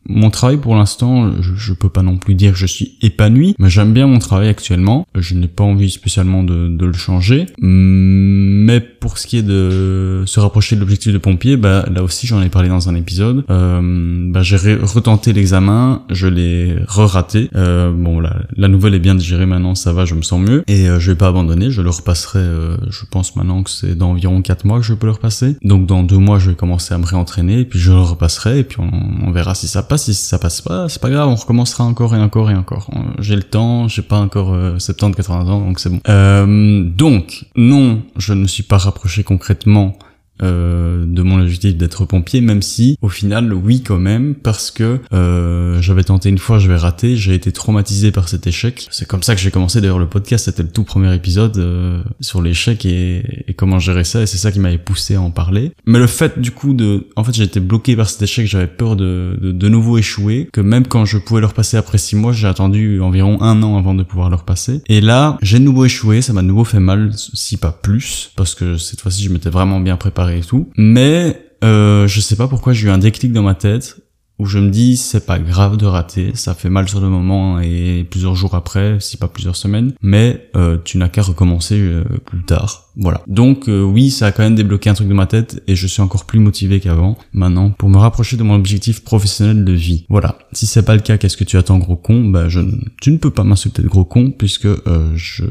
mon 0.09 0.29
travail 0.29 0.57
pour 0.57 0.75
l'instant, 0.75 1.31
je, 1.41 1.55
je, 1.55 1.73
peux 1.73 1.89
pas 1.89 2.01
non 2.01 2.17
plus 2.17 2.33
dire 2.33 2.53
que 2.53 2.57
je 2.57 2.65
suis 2.65 2.97
épanoui, 3.01 3.55
mais 3.59 3.69
j'aime 3.69 3.93
bien 3.93 4.07
mon 4.07 4.19
travail 4.19 4.47
actuellement. 4.47 5.05
Je 5.15 5.35
n'ai 5.35 5.47
pas 5.47 5.63
envie 5.63 5.89
spécialement 5.89 6.43
de, 6.43 6.69
de, 6.69 6.85
le 6.85 6.93
changer. 6.93 7.45
Mais 7.59 8.79
pour 8.79 9.17
ce 9.17 9.27
qui 9.27 9.37
est 9.37 9.43
de 9.43 10.23
se 10.25 10.39
rapprocher 10.39 10.75
de 10.75 10.81
l'objectif 10.81 11.13
de 11.13 11.17
pompier, 11.17 11.57
bah 11.57 11.85
là 11.93 12.03
aussi 12.03 12.25
j'en 12.27 12.41
ai 12.41 12.49
parlé 12.49 12.69
dans 12.69 12.89
un 12.89 12.95
épisode. 12.95 13.43
Euh, 13.49 14.31
bah, 14.31 14.41
j'ai 14.41 14.57
retenté 14.75 15.33
l'examen, 15.33 16.03
je 16.09 16.27
l'ai 16.27 16.75
re-raté. 16.87 17.49
Euh, 17.55 17.91
bon 17.91 18.19
la, 18.19 18.37
la 18.55 18.67
nouvelle 18.67 18.95
est 18.95 18.99
bien 18.99 19.15
digérée 19.15 19.45
maintenant, 19.45 19.75
ça 19.75 19.93
va, 19.93 20.05
je 20.05 20.15
me 20.15 20.21
sens 20.21 20.39
mieux. 20.39 20.63
Et 20.67 20.87
euh, 20.87 20.99
je 20.99 21.11
vais 21.11 21.17
pas 21.17 21.27
abandonner, 21.27 21.69
je 21.69 21.81
le 21.81 21.89
repasserai. 21.89 22.39
Euh, 22.39 22.77
je 22.89 23.05
pense 23.09 23.35
maintenant 23.35 23.63
que 23.63 23.69
c'est 23.69 23.95
dans 23.95 24.11
environ 24.11 24.41
4 24.41 24.65
mois 24.65 24.79
que 24.79 24.85
je 24.85 24.93
peux 24.93 25.07
le 25.07 25.13
repasser. 25.13 25.57
Donc 25.63 25.85
dans 25.85 26.03
deux 26.03 26.17
mois 26.17 26.39
je 26.39 26.51
vais 26.51 26.55
commencer 26.55 26.93
à 26.93 26.97
me 26.97 27.05
réentraîner, 27.05 27.61
et 27.61 27.65
puis 27.65 27.79
je 27.79 27.91
le 27.91 27.99
repasserai, 27.99 28.59
et 28.59 28.63
puis 28.63 28.79
on, 28.79 29.27
on 29.27 29.31
verra 29.31 29.53
si 29.53 29.67
ça 29.67 29.83
passe 29.83 29.96
si 29.97 30.13
ça 30.13 30.39
passe 30.39 30.61
pas, 30.61 30.89
c'est 30.89 31.01
pas 31.01 31.09
grave, 31.09 31.27
on 31.27 31.35
recommencera 31.35 31.83
encore 31.83 32.15
et 32.15 32.19
encore 32.19 32.49
et 32.51 32.55
encore. 32.55 32.89
J'ai 33.19 33.35
le 33.35 33.43
temps, 33.43 33.87
j'ai 33.87 34.01
pas 34.01 34.17
encore 34.17 34.55
70-80 34.55 35.31
euh, 35.31 35.49
ans, 35.49 35.59
donc 35.61 35.79
c'est 35.79 35.89
bon. 35.89 35.99
Euh, 36.07 36.83
donc, 36.83 37.45
non, 37.55 38.01
je 38.17 38.33
ne 38.33 38.47
suis 38.47 38.63
pas 38.63 38.77
rapproché 38.77 39.23
concrètement 39.23 39.97
euh, 40.41 41.05
de 41.05 41.21
mon 41.21 41.41
objectif 41.41 41.75
d'être 41.75 42.05
pompier, 42.05 42.41
même 42.41 42.61
si 42.61 42.97
au 43.01 43.09
final 43.09 43.53
oui 43.53 43.81
quand 43.81 43.97
même 43.97 44.35
parce 44.35 44.71
que 44.71 44.99
euh, 45.13 45.81
j'avais 45.81 46.03
tenté 46.03 46.29
une 46.29 46.37
fois, 46.37 46.59
je 46.59 46.67
vais 46.67 46.75
rater, 46.75 47.15
j'ai 47.15 47.33
été 47.33 47.51
traumatisé 47.51 48.11
par 48.11 48.29
cet 48.29 48.47
échec. 48.47 48.87
C'est 48.91 49.07
comme 49.07 49.23
ça 49.23 49.35
que 49.35 49.41
j'ai 49.41 49.51
commencé 49.51 49.81
d'ailleurs 49.81 49.99
le 49.99 50.07
podcast, 50.07 50.45
c'était 50.45 50.63
le 50.63 50.69
tout 50.69 50.83
premier 50.83 51.13
épisode 51.15 51.57
euh, 51.57 52.01
sur 52.19 52.41
l'échec 52.41 52.85
et, 52.85 53.43
et, 53.47 53.53
comment 53.53 53.79
gérer 53.79 54.03
ça 54.03 54.21
et 54.21 54.25
c'est 54.27 54.37
ça 54.37 54.51
qui 54.51 54.59
m'avait 54.59 54.77
poussé 54.77 55.15
à 55.15 55.21
en 55.21 55.31
parler. 55.31 55.71
Mais 55.85 55.99
le 55.99 56.07
fait 56.07 56.39
du 56.39 56.51
coup 56.51 56.73
de, 56.73 57.07
en 57.15 57.23
fait 57.23 57.33
j'ai 57.33 57.43
été 57.43 57.59
bloqué 57.59 57.95
par 57.95 58.09
cet 58.09 58.21
échec, 58.21 58.45
j'avais 58.47 58.67
peur 58.67 58.95
de, 58.95 59.37
de, 59.41 59.51
de 59.51 59.69
nouveau 59.69 59.97
échouer, 59.97 60.49
que 60.53 60.61
même 60.61 60.85
quand 60.85 61.05
je 61.05 61.17
pouvais 61.17 61.41
le 61.41 61.47
repasser 61.47 61.77
après 61.77 61.97
six 61.97 62.15
mois, 62.15 62.31
j'ai 62.31 62.47
attendu 62.47 63.01
environ 63.01 63.41
un 63.41 63.63
an 63.63 63.77
avant 63.77 63.95
de 63.95 64.03
pouvoir 64.03 64.29
le 64.29 64.35
repasser. 64.35 64.81
Et 64.87 65.01
là 65.01 65.37
j'ai 65.41 65.59
de 65.59 65.63
nouveau 65.63 65.85
échoué, 65.85 66.21
ça 66.21 66.33
m'a 66.33 66.41
de 66.41 66.47
nouveau 66.47 66.63
fait 66.63 66.79
mal, 66.79 67.11
si 67.15 67.57
pas 67.57 67.71
plus, 67.71 68.31
parce 68.35 68.53
que 68.53 68.77
cette 68.77 69.01
fois-ci 69.01 69.23
je 69.23 69.29
m'étais 69.29 69.49
vraiment 69.49 69.79
bien 69.79 69.97
préparé 69.97 70.26
et 70.35 70.41
tout. 70.41 70.69
Mais 70.77 71.41
euh, 71.63 72.07
je 72.07 72.19
sais 72.21 72.35
pas 72.35 72.47
pourquoi 72.47 72.73
j'ai 72.73 72.87
eu 72.87 72.89
un 72.89 72.97
déclic 72.97 73.31
dans 73.31 73.43
ma 73.43 73.55
tête 73.55 73.97
où 74.39 74.45
je 74.45 74.59
me 74.59 74.69
dis 74.69 74.97
c'est 74.97 75.25
pas 75.25 75.39
grave 75.39 75.77
de 75.77 75.85
rater, 75.85 76.31
ça 76.35 76.53
fait 76.53 76.69
mal 76.69 76.87
sur 76.87 76.99
le 76.99 77.09
moment 77.09 77.59
et 77.59 78.05
plusieurs 78.09 78.35
jours 78.35 78.53
après, 78.55 78.99
si 78.99 79.17
pas 79.17 79.27
plusieurs 79.27 79.55
semaines, 79.55 79.93
mais 80.01 80.49
euh, 80.55 80.77
tu 80.83 80.97
n'as 80.97 81.09
qu'à 81.09 81.23
recommencer 81.23 81.79
euh, 81.79 82.03
plus 82.25 82.43
tard. 82.43 82.86
Voilà. 82.99 83.21
Donc 83.27 83.69
euh, 83.69 83.83
oui, 83.83 84.09
ça 84.09 84.27
a 84.27 84.31
quand 84.31 84.43
même 84.43 84.55
débloqué 84.55 84.89
un 84.89 84.93
truc 84.93 85.07
de 85.07 85.13
ma 85.13 85.27
tête 85.27 85.63
et 85.67 85.75
je 85.75 85.87
suis 85.87 86.01
encore 86.01 86.25
plus 86.25 86.39
motivé 86.39 86.79
qu'avant 86.79 87.17
maintenant 87.31 87.69
pour 87.69 87.89
me 87.89 87.97
rapprocher 87.97 88.37
de 88.37 88.43
mon 88.43 88.55
objectif 88.55 89.03
professionnel 89.03 89.63
de 89.63 89.71
vie. 89.71 90.05
Voilà. 90.09 90.37
Si 90.51 90.65
c'est 90.65 90.83
pas 90.83 90.95
le 90.95 91.01
cas, 91.01 91.17
qu'est-ce 91.17 91.37
que 91.37 91.43
tu 91.43 91.57
attends 91.57 91.77
gros 91.77 91.95
con? 91.95 92.25
Bah 92.25 92.49
je 92.49 92.61
tu 93.01 93.11
ne 93.11 93.17
peux 93.17 93.31
pas 93.31 93.43
m'insulter 93.43 93.81
de 93.81 93.87
gros 93.87 94.05
con 94.05 94.31
puisque 94.31 94.67
je 95.15 95.43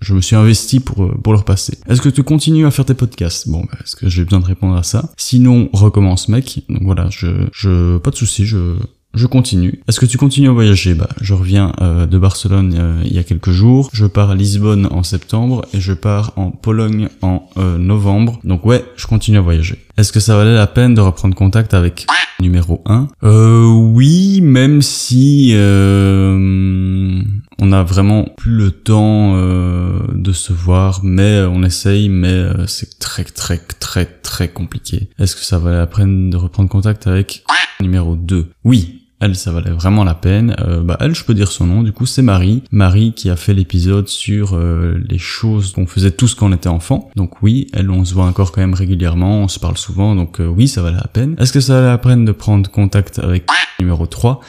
je 0.00 0.14
me 0.14 0.20
suis 0.20 0.36
investi 0.36 0.80
pour 0.80 1.10
pour 1.22 1.32
le 1.32 1.38
repasser. 1.38 1.78
Est-ce 1.88 2.00
que 2.02 2.08
tu 2.08 2.22
continues 2.22 2.66
à 2.66 2.70
faire 2.70 2.84
tes 2.84 2.94
podcasts? 2.94 3.48
Bon, 3.48 3.60
bah, 3.60 3.78
est-ce 3.82 3.96
que 3.96 4.08
j'ai 4.08 4.24
besoin 4.24 4.40
de 4.40 4.46
répondre 4.46 4.76
à 4.76 4.82
ça? 4.82 5.10
Sinon, 5.16 5.68
recommence 5.72 6.28
mec. 6.28 6.64
Donc 6.68 6.82
voilà, 6.82 7.08
je 7.10 7.28
je 7.52 7.98
pas 7.98 8.10
de 8.10 8.16
souci, 8.16 8.46
je 8.46 8.76
je 9.14 9.26
continue. 9.26 9.80
Est-ce 9.88 9.98
que 9.98 10.06
tu 10.06 10.18
continues 10.18 10.48
à 10.48 10.52
voyager 10.52 10.94
Bah, 10.94 11.08
je 11.20 11.34
reviens 11.34 11.72
euh, 11.80 12.06
de 12.06 12.18
Barcelone 12.18 12.74
euh, 12.78 13.02
il 13.04 13.12
y 13.12 13.18
a 13.18 13.24
quelques 13.24 13.50
jours. 13.50 13.90
Je 13.92 14.06
pars 14.06 14.30
à 14.30 14.34
Lisbonne 14.34 14.86
en 14.90 15.02
septembre 15.02 15.64
et 15.74 15.80
je 15.80 15.92
pars 15.92 16.32
en 16.36 16.50
Pologne 16.50 17.08
en 17.20 17.48
euh, 17.56 17.76
novembre. 17.76 18.38
Donc 18.44 18.64
ouais, 18.64 18.84
je 18.96 19.06
continue 19.06 19.38
à 19.38 19.40
voyager. 19.40 19.84
Est-ce 19.96 20.12
que 20.12 20.20
ça 20.20 20.36
valait 20.36 20.54
la 20.54 20.68
peine 20.68 20.94
de 20.94 21.00
reprendre 21.00 21.34
contact 21.34 21.74
avec 21.74 22.06
numéro 22.40 22.82
1 22.86 23.08
Euh 23.24 23.66
oui, 23.66 24.40
même 24.40 24.80
si 24.80 25.52
on 25.54 27.72
a 27.72 27.82
vraiment 27.82 28.28
plus 28.36 28.52
le 28.52 28.70
temps 28.70 29.36
de 29.36 30.32
se 30.32 30.54
voir, 30.54 31.00
mais 31.02 31.42
on 31.42 31.62
essaye, 31.62 32.08
mais 32.08 32.44
c'est 32.66 32.98
très 32.98 33.24
très 33.24 33.58
très 33.58 34.06
très 34.06 34.48
compliqué. 34.48 35.10
Est-ce 35.18 35.36
que 35.36 35.44
ça 35.44 35.58
valait 35.58 35.76
la 35.76 35.86
peine 35.86 36.30
de 36.30 36.38
reprendre 36.38 36.70
contact 36.70 37.06
avec 37.06 37.44
numéro 37.80 38.16
2 38.16 38.50
Oui, 38.64 38.99
elle, 39.20 39.36
ça 39.36 39.52
valait 39.52 39.70
vraiment 39.70 40.02
la 40.02 40.14
peine. 40.14 40.56
Euh, 40.60 40.82
bah, 40.82 40.96
elle, 41.00 41.14
je 41.14 41.24
peux 41.24 41.34
dire 41.34 41.52
son 41.52 41.66
nom. 41.66 41.82
Du 41.82 41.92
coup, 41.92 42.06
c'est 42.06 42.22
Marie. 42.22 42.62
Marie 42.72 43.12
qui 43.12 43.28
a 43.28 43.36
fait 43.36 43.52
l'épisode 43.52 44.08
sur 44.08 44.54
euh, 44.54 44.98
les 45.08 45.18
choses 45.18 45.72
qu'on 45.72 45.86
faisait 45.86 46.10
tous 46.10 46.34
quand 46.34 46.48
on 46.48 46.52
était 46.52 46.68
enfant. 46.68 47.10
Donc 47.16 47.42
oui, 47.42 47.66
elle, 47.74 47.90
on 47.90 48.04
se 48.04 48.14
voit 48.14 48.24
encore 48.24 48.50
quand 48.50 48.62
même 48.62 48.74
régulièrement. 48.74 49.42
On 49.42 49.48
se 49.48 49.58
parle 49.58 49.76
souvent. 49.76 50.16
Donc 50.16 50.40
euh, 50.40 50.46
oui, 50.46 50.68
ça 50.68 50.80
valait 50.80 50.96
la 50.96 51.08
peine. 51.08 51.36
Est-ce 51.38 51.52
que 51.52 51.60
ça 51.60 51.74
valait 51.74 51.88
la 51.88 51.98
peine 51.98 52.24
de 52.24 52.32
prendre 52.32 52.70
contact 52.70 53.18
avec 53.18 53.46
numéro 53.78 54.06
3 54.06 54.40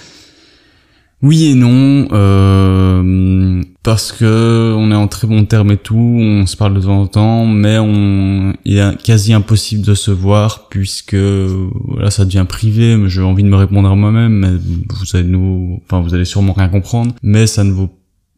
oui 1.23 1.45
et 1.45 1.55
non, 1.55 2.07
euh, 2.11 3.63
parce 3.83 4.11
que 4.11 4.73
on 4.77 4.91
est 4.91 4.95
en 4.95 5.07
très 5.07 5.27
bon 5.27 5.45
terme 5.45 5.71
et 5.71 5.77
tout, 5.77 5.95
on 5.95 6.45
se 6.45 6.57
parle 6.57 6.73
de 6.75 6.81
temps 6.81 7.01
en 7.01 7.07
temps, 7.07 7.45
mais 7.45 7.77
on, 7.77 8.53
il 8.65 8.77
est 8.77 9.01
quasi 9.03 9.33
impossible 9.33 9.85
de 9.85 9.93
se 9.93 10.11
voir 10.11 10.67
puisque 10.69 11.15
voilà 11.15 12.11
ça 12.11 12.25
devient 12.25 12.45
privé. 12.47 12.97
J'ai 13.07 13.21
envie 13.21 13.43
de 13.43 13.49
me 13.49 13.55
répondre 13.55 13.89
à 13.89 13.95
moi-même, 13.95 14.33
mais 14.33 14.51
vous 14.89 15.15
allez 15.15 15.27
nous, 15.27 15.81
enfin 15.85 16.01
vous 16.01 16.13
allez 16.13 16.25
sûrement 16.25 16.53
rien 16.53 16.69
comprendre, 16.69 17.13
mais 17.23 17.47
ça 17.47 17.63
ne 17.63 17.71
vaut 17.71 17.89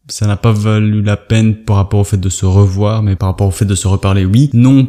ça 0.09 0.27
n'a 0.27 0.35
pas 0.35 0.51
valu 0.51 1.01
la 1.01 1.15
peine 1.15 1.55
par 1.55 1.77
rapport 1.77 2.01
au 2.01 2.03
fait 2.03 2.17
de 2.17 2.29
se 2.29 2.45
revoir, 2.45 3.03
mais 3.03 3.15
par 3.15 3.29
rapport 3.29 3.47
au 3.47 3.51
fait 3.51 3.65
de 3.65 3.75
se 3.75 3.87
reparler, 3.87 4.25
oui. 4.25 4.49
Non 4.53 4.87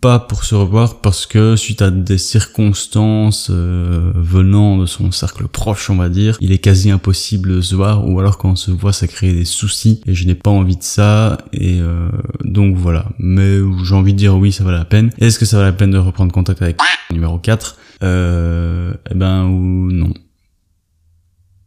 pas 0.00 0.20
pour 0.20 0.44
se 0.44 0.54
revoir 0.54 1.00
parce 1.00 1.26
que 1.26 1.56
suite 1.56 1.82
à 1.82 1.90
des 1.90 2.18
circonstances 2.18 3.48
euh, 3.50 4.12
venant 4.14 4.78
de 4.78 4.86
son 4.86 5.10
cercle 5.10 5.48
proche 5.48 5.90
on 5.90 5.96
va 5.96 6.08
dire 6.08 6.36
il 6.40 6.52
est 6.52 6.58
quasi 6.58 6.90
impossible 6.90 7.56
de 7.56 7.60
se 7.60 7.74
voir 7.74 8.08
ou 8.08 8.20
alors 8.20 8.38
quand 8.38 8.50
on 8.50 8.56
se 8.56 8.70
voit 8.70 8.92
ça 8.92 9.08
crée 9.08 9.32
des 9.32 9.44
soucis 9.44 10.00
et 10.06 10.14
je 10.14 10.26
n'ai 10.26 10.36
pas 10.36 10.50
envie 10.50 10.76
de 10.76 10.82
ça 10.82 11.38
et 11.52 11.80
euh, 11.80 12.08
donc 12.44 12.76
voilà. 12.76 13.06
Mais 13.18 13.58
j'ai 13.84 13.94
envie 13.94 14.12
de 14.12 14.18
dire 14.18 14.36
oui 14.36 14.52
ça 14.52 14.64
valait 14.64 14.78
la 14.78 14.84
peine. 14.84 15.10
Est-ce 15.18 15.38
que 15.38 15.44
ça 15.44 15.58
valait 15.58 15.70
la 15.70 15.76
peine 15.76 15.90
de 15.90 15.98
reprendre 15.98 16.32
contact 16.32 16.62
avec 16.62 16.78
numéro 17.10 17.38
4 17.38 17.76
euh, 18.02 18.94
eh 19.10 19.14
ben 19.14 19.44
ou 19.44 19.90
non. 19.90 20.14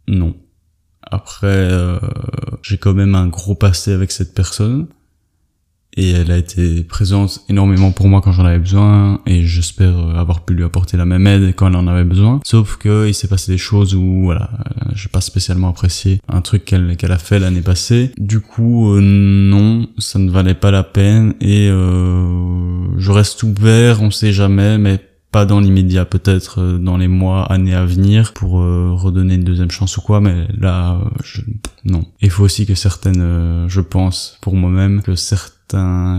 Non. 0.08 0.36
Après 1.04 1.48
euh, 1.48 2.00
j'ai 2.62 2.78
quand 2.78 2.94
même 2.94 3.16
un 3.16 3.28
gros 3.28 3.56
passé 3.56 3.92
avec 3.92 4.12
cette 4.12 4.34
personne 4.34 4.88
et 5.98 6.12
elle 6.12 6.32
a 6.32 6.38
été 6.38 6.84
présente 6.84 7.42
énormément 7.50 7.92
pour 7.92 8.08
moi 8.08 8.22
quand 8.22 8.32
j'en 8.32 8.46
avais 8.46 8.60
besoin. 8.60 9.22
Et 9.26 9.44
j'espère 9.44 9.98
avoir 10.16 10.46
pu 10.46 10.54
lui 10.54 10.64
apporter 10.64 10.98
la 10.98 11.06
même 11.06 11.28
aide 11.28 11.54
quand 11.56 11.68
elle 11.68 11.76
en 11.76 11.88
avait 11.88 12.04
besoin. 12.04 12.40
Sauf 12.46 12.78
que 12.78 13.08
il 13.08 13.14
s'est 13.14 13.28
passé 13.28 13.52
des 13.52 13.58
choses 13.58 13.96
où 13.96 14.24
voilà 14.24 14.50
euh, 14.54 14.92
j'ai 14.96 15.10
pas 15.10 15.22
spécialement 15.22 15.70
apprécié 15.70 16.22
un 16.28 16.42
truc 16.42 16.66
qu'elle 16.66 16.96
qu'elle 16.98 17.12
a 17.12 17.18
fait 17.18 17.40
l'année 17.40 17.62
passée. 17.62 18.12
Du 18.18 18.40
coup 18.40 18.94
euh, 18.94 19.02
non 19.02 19.88
ça 19.98 20.20
ne 20.20 20.32
valait 20.32 20.54
pas 20.54 20.72
la 20.72 20.84
peine. 20.84 21.34
Et 21.42 21.68
euh, 21.70 22.88
je 22.98 23.12
reste 23.12 23.44
ouvert 23.44 24.02
on 24.02 24.12
sait 24.12 24.34
jamais 24.34 24.78
mais 24.78 25.00
pas 25.32 25.46
dans 25.46 25.62
l'immédiat, 25.62 26.04
peut-être 26.04 26.60
euh, 26.60 26.78
dans 26.78 26.98
les 26.98 27.08
mois, 27.08 27.44
années 27.46 27.74
à 27.74 27.86
venir, 27.86 28.34
pour 28.34 28.52
redonner 28.52 29.36
une 29.36 29.46
deuxième 29.46 29.72
chance 29.72 29.96
ou 29.96 30.02
quoi, 30.02 30.20
mais 30.20 30.46
là, 30.60 31.00
je... 31.24 31.40
non. 31.86 32.04
Il 32.20 32.30
faut 32.30 32.44
aussi 32.44 32.66
que 32.66 32.76
certaines, 32.76 33.66
je 33.70 33.80
pense, 33.80 34.38
pour 34.42 34.58
moi-même, 34.58 35.02
que 35.02 35.16
certaines 35.16 35.61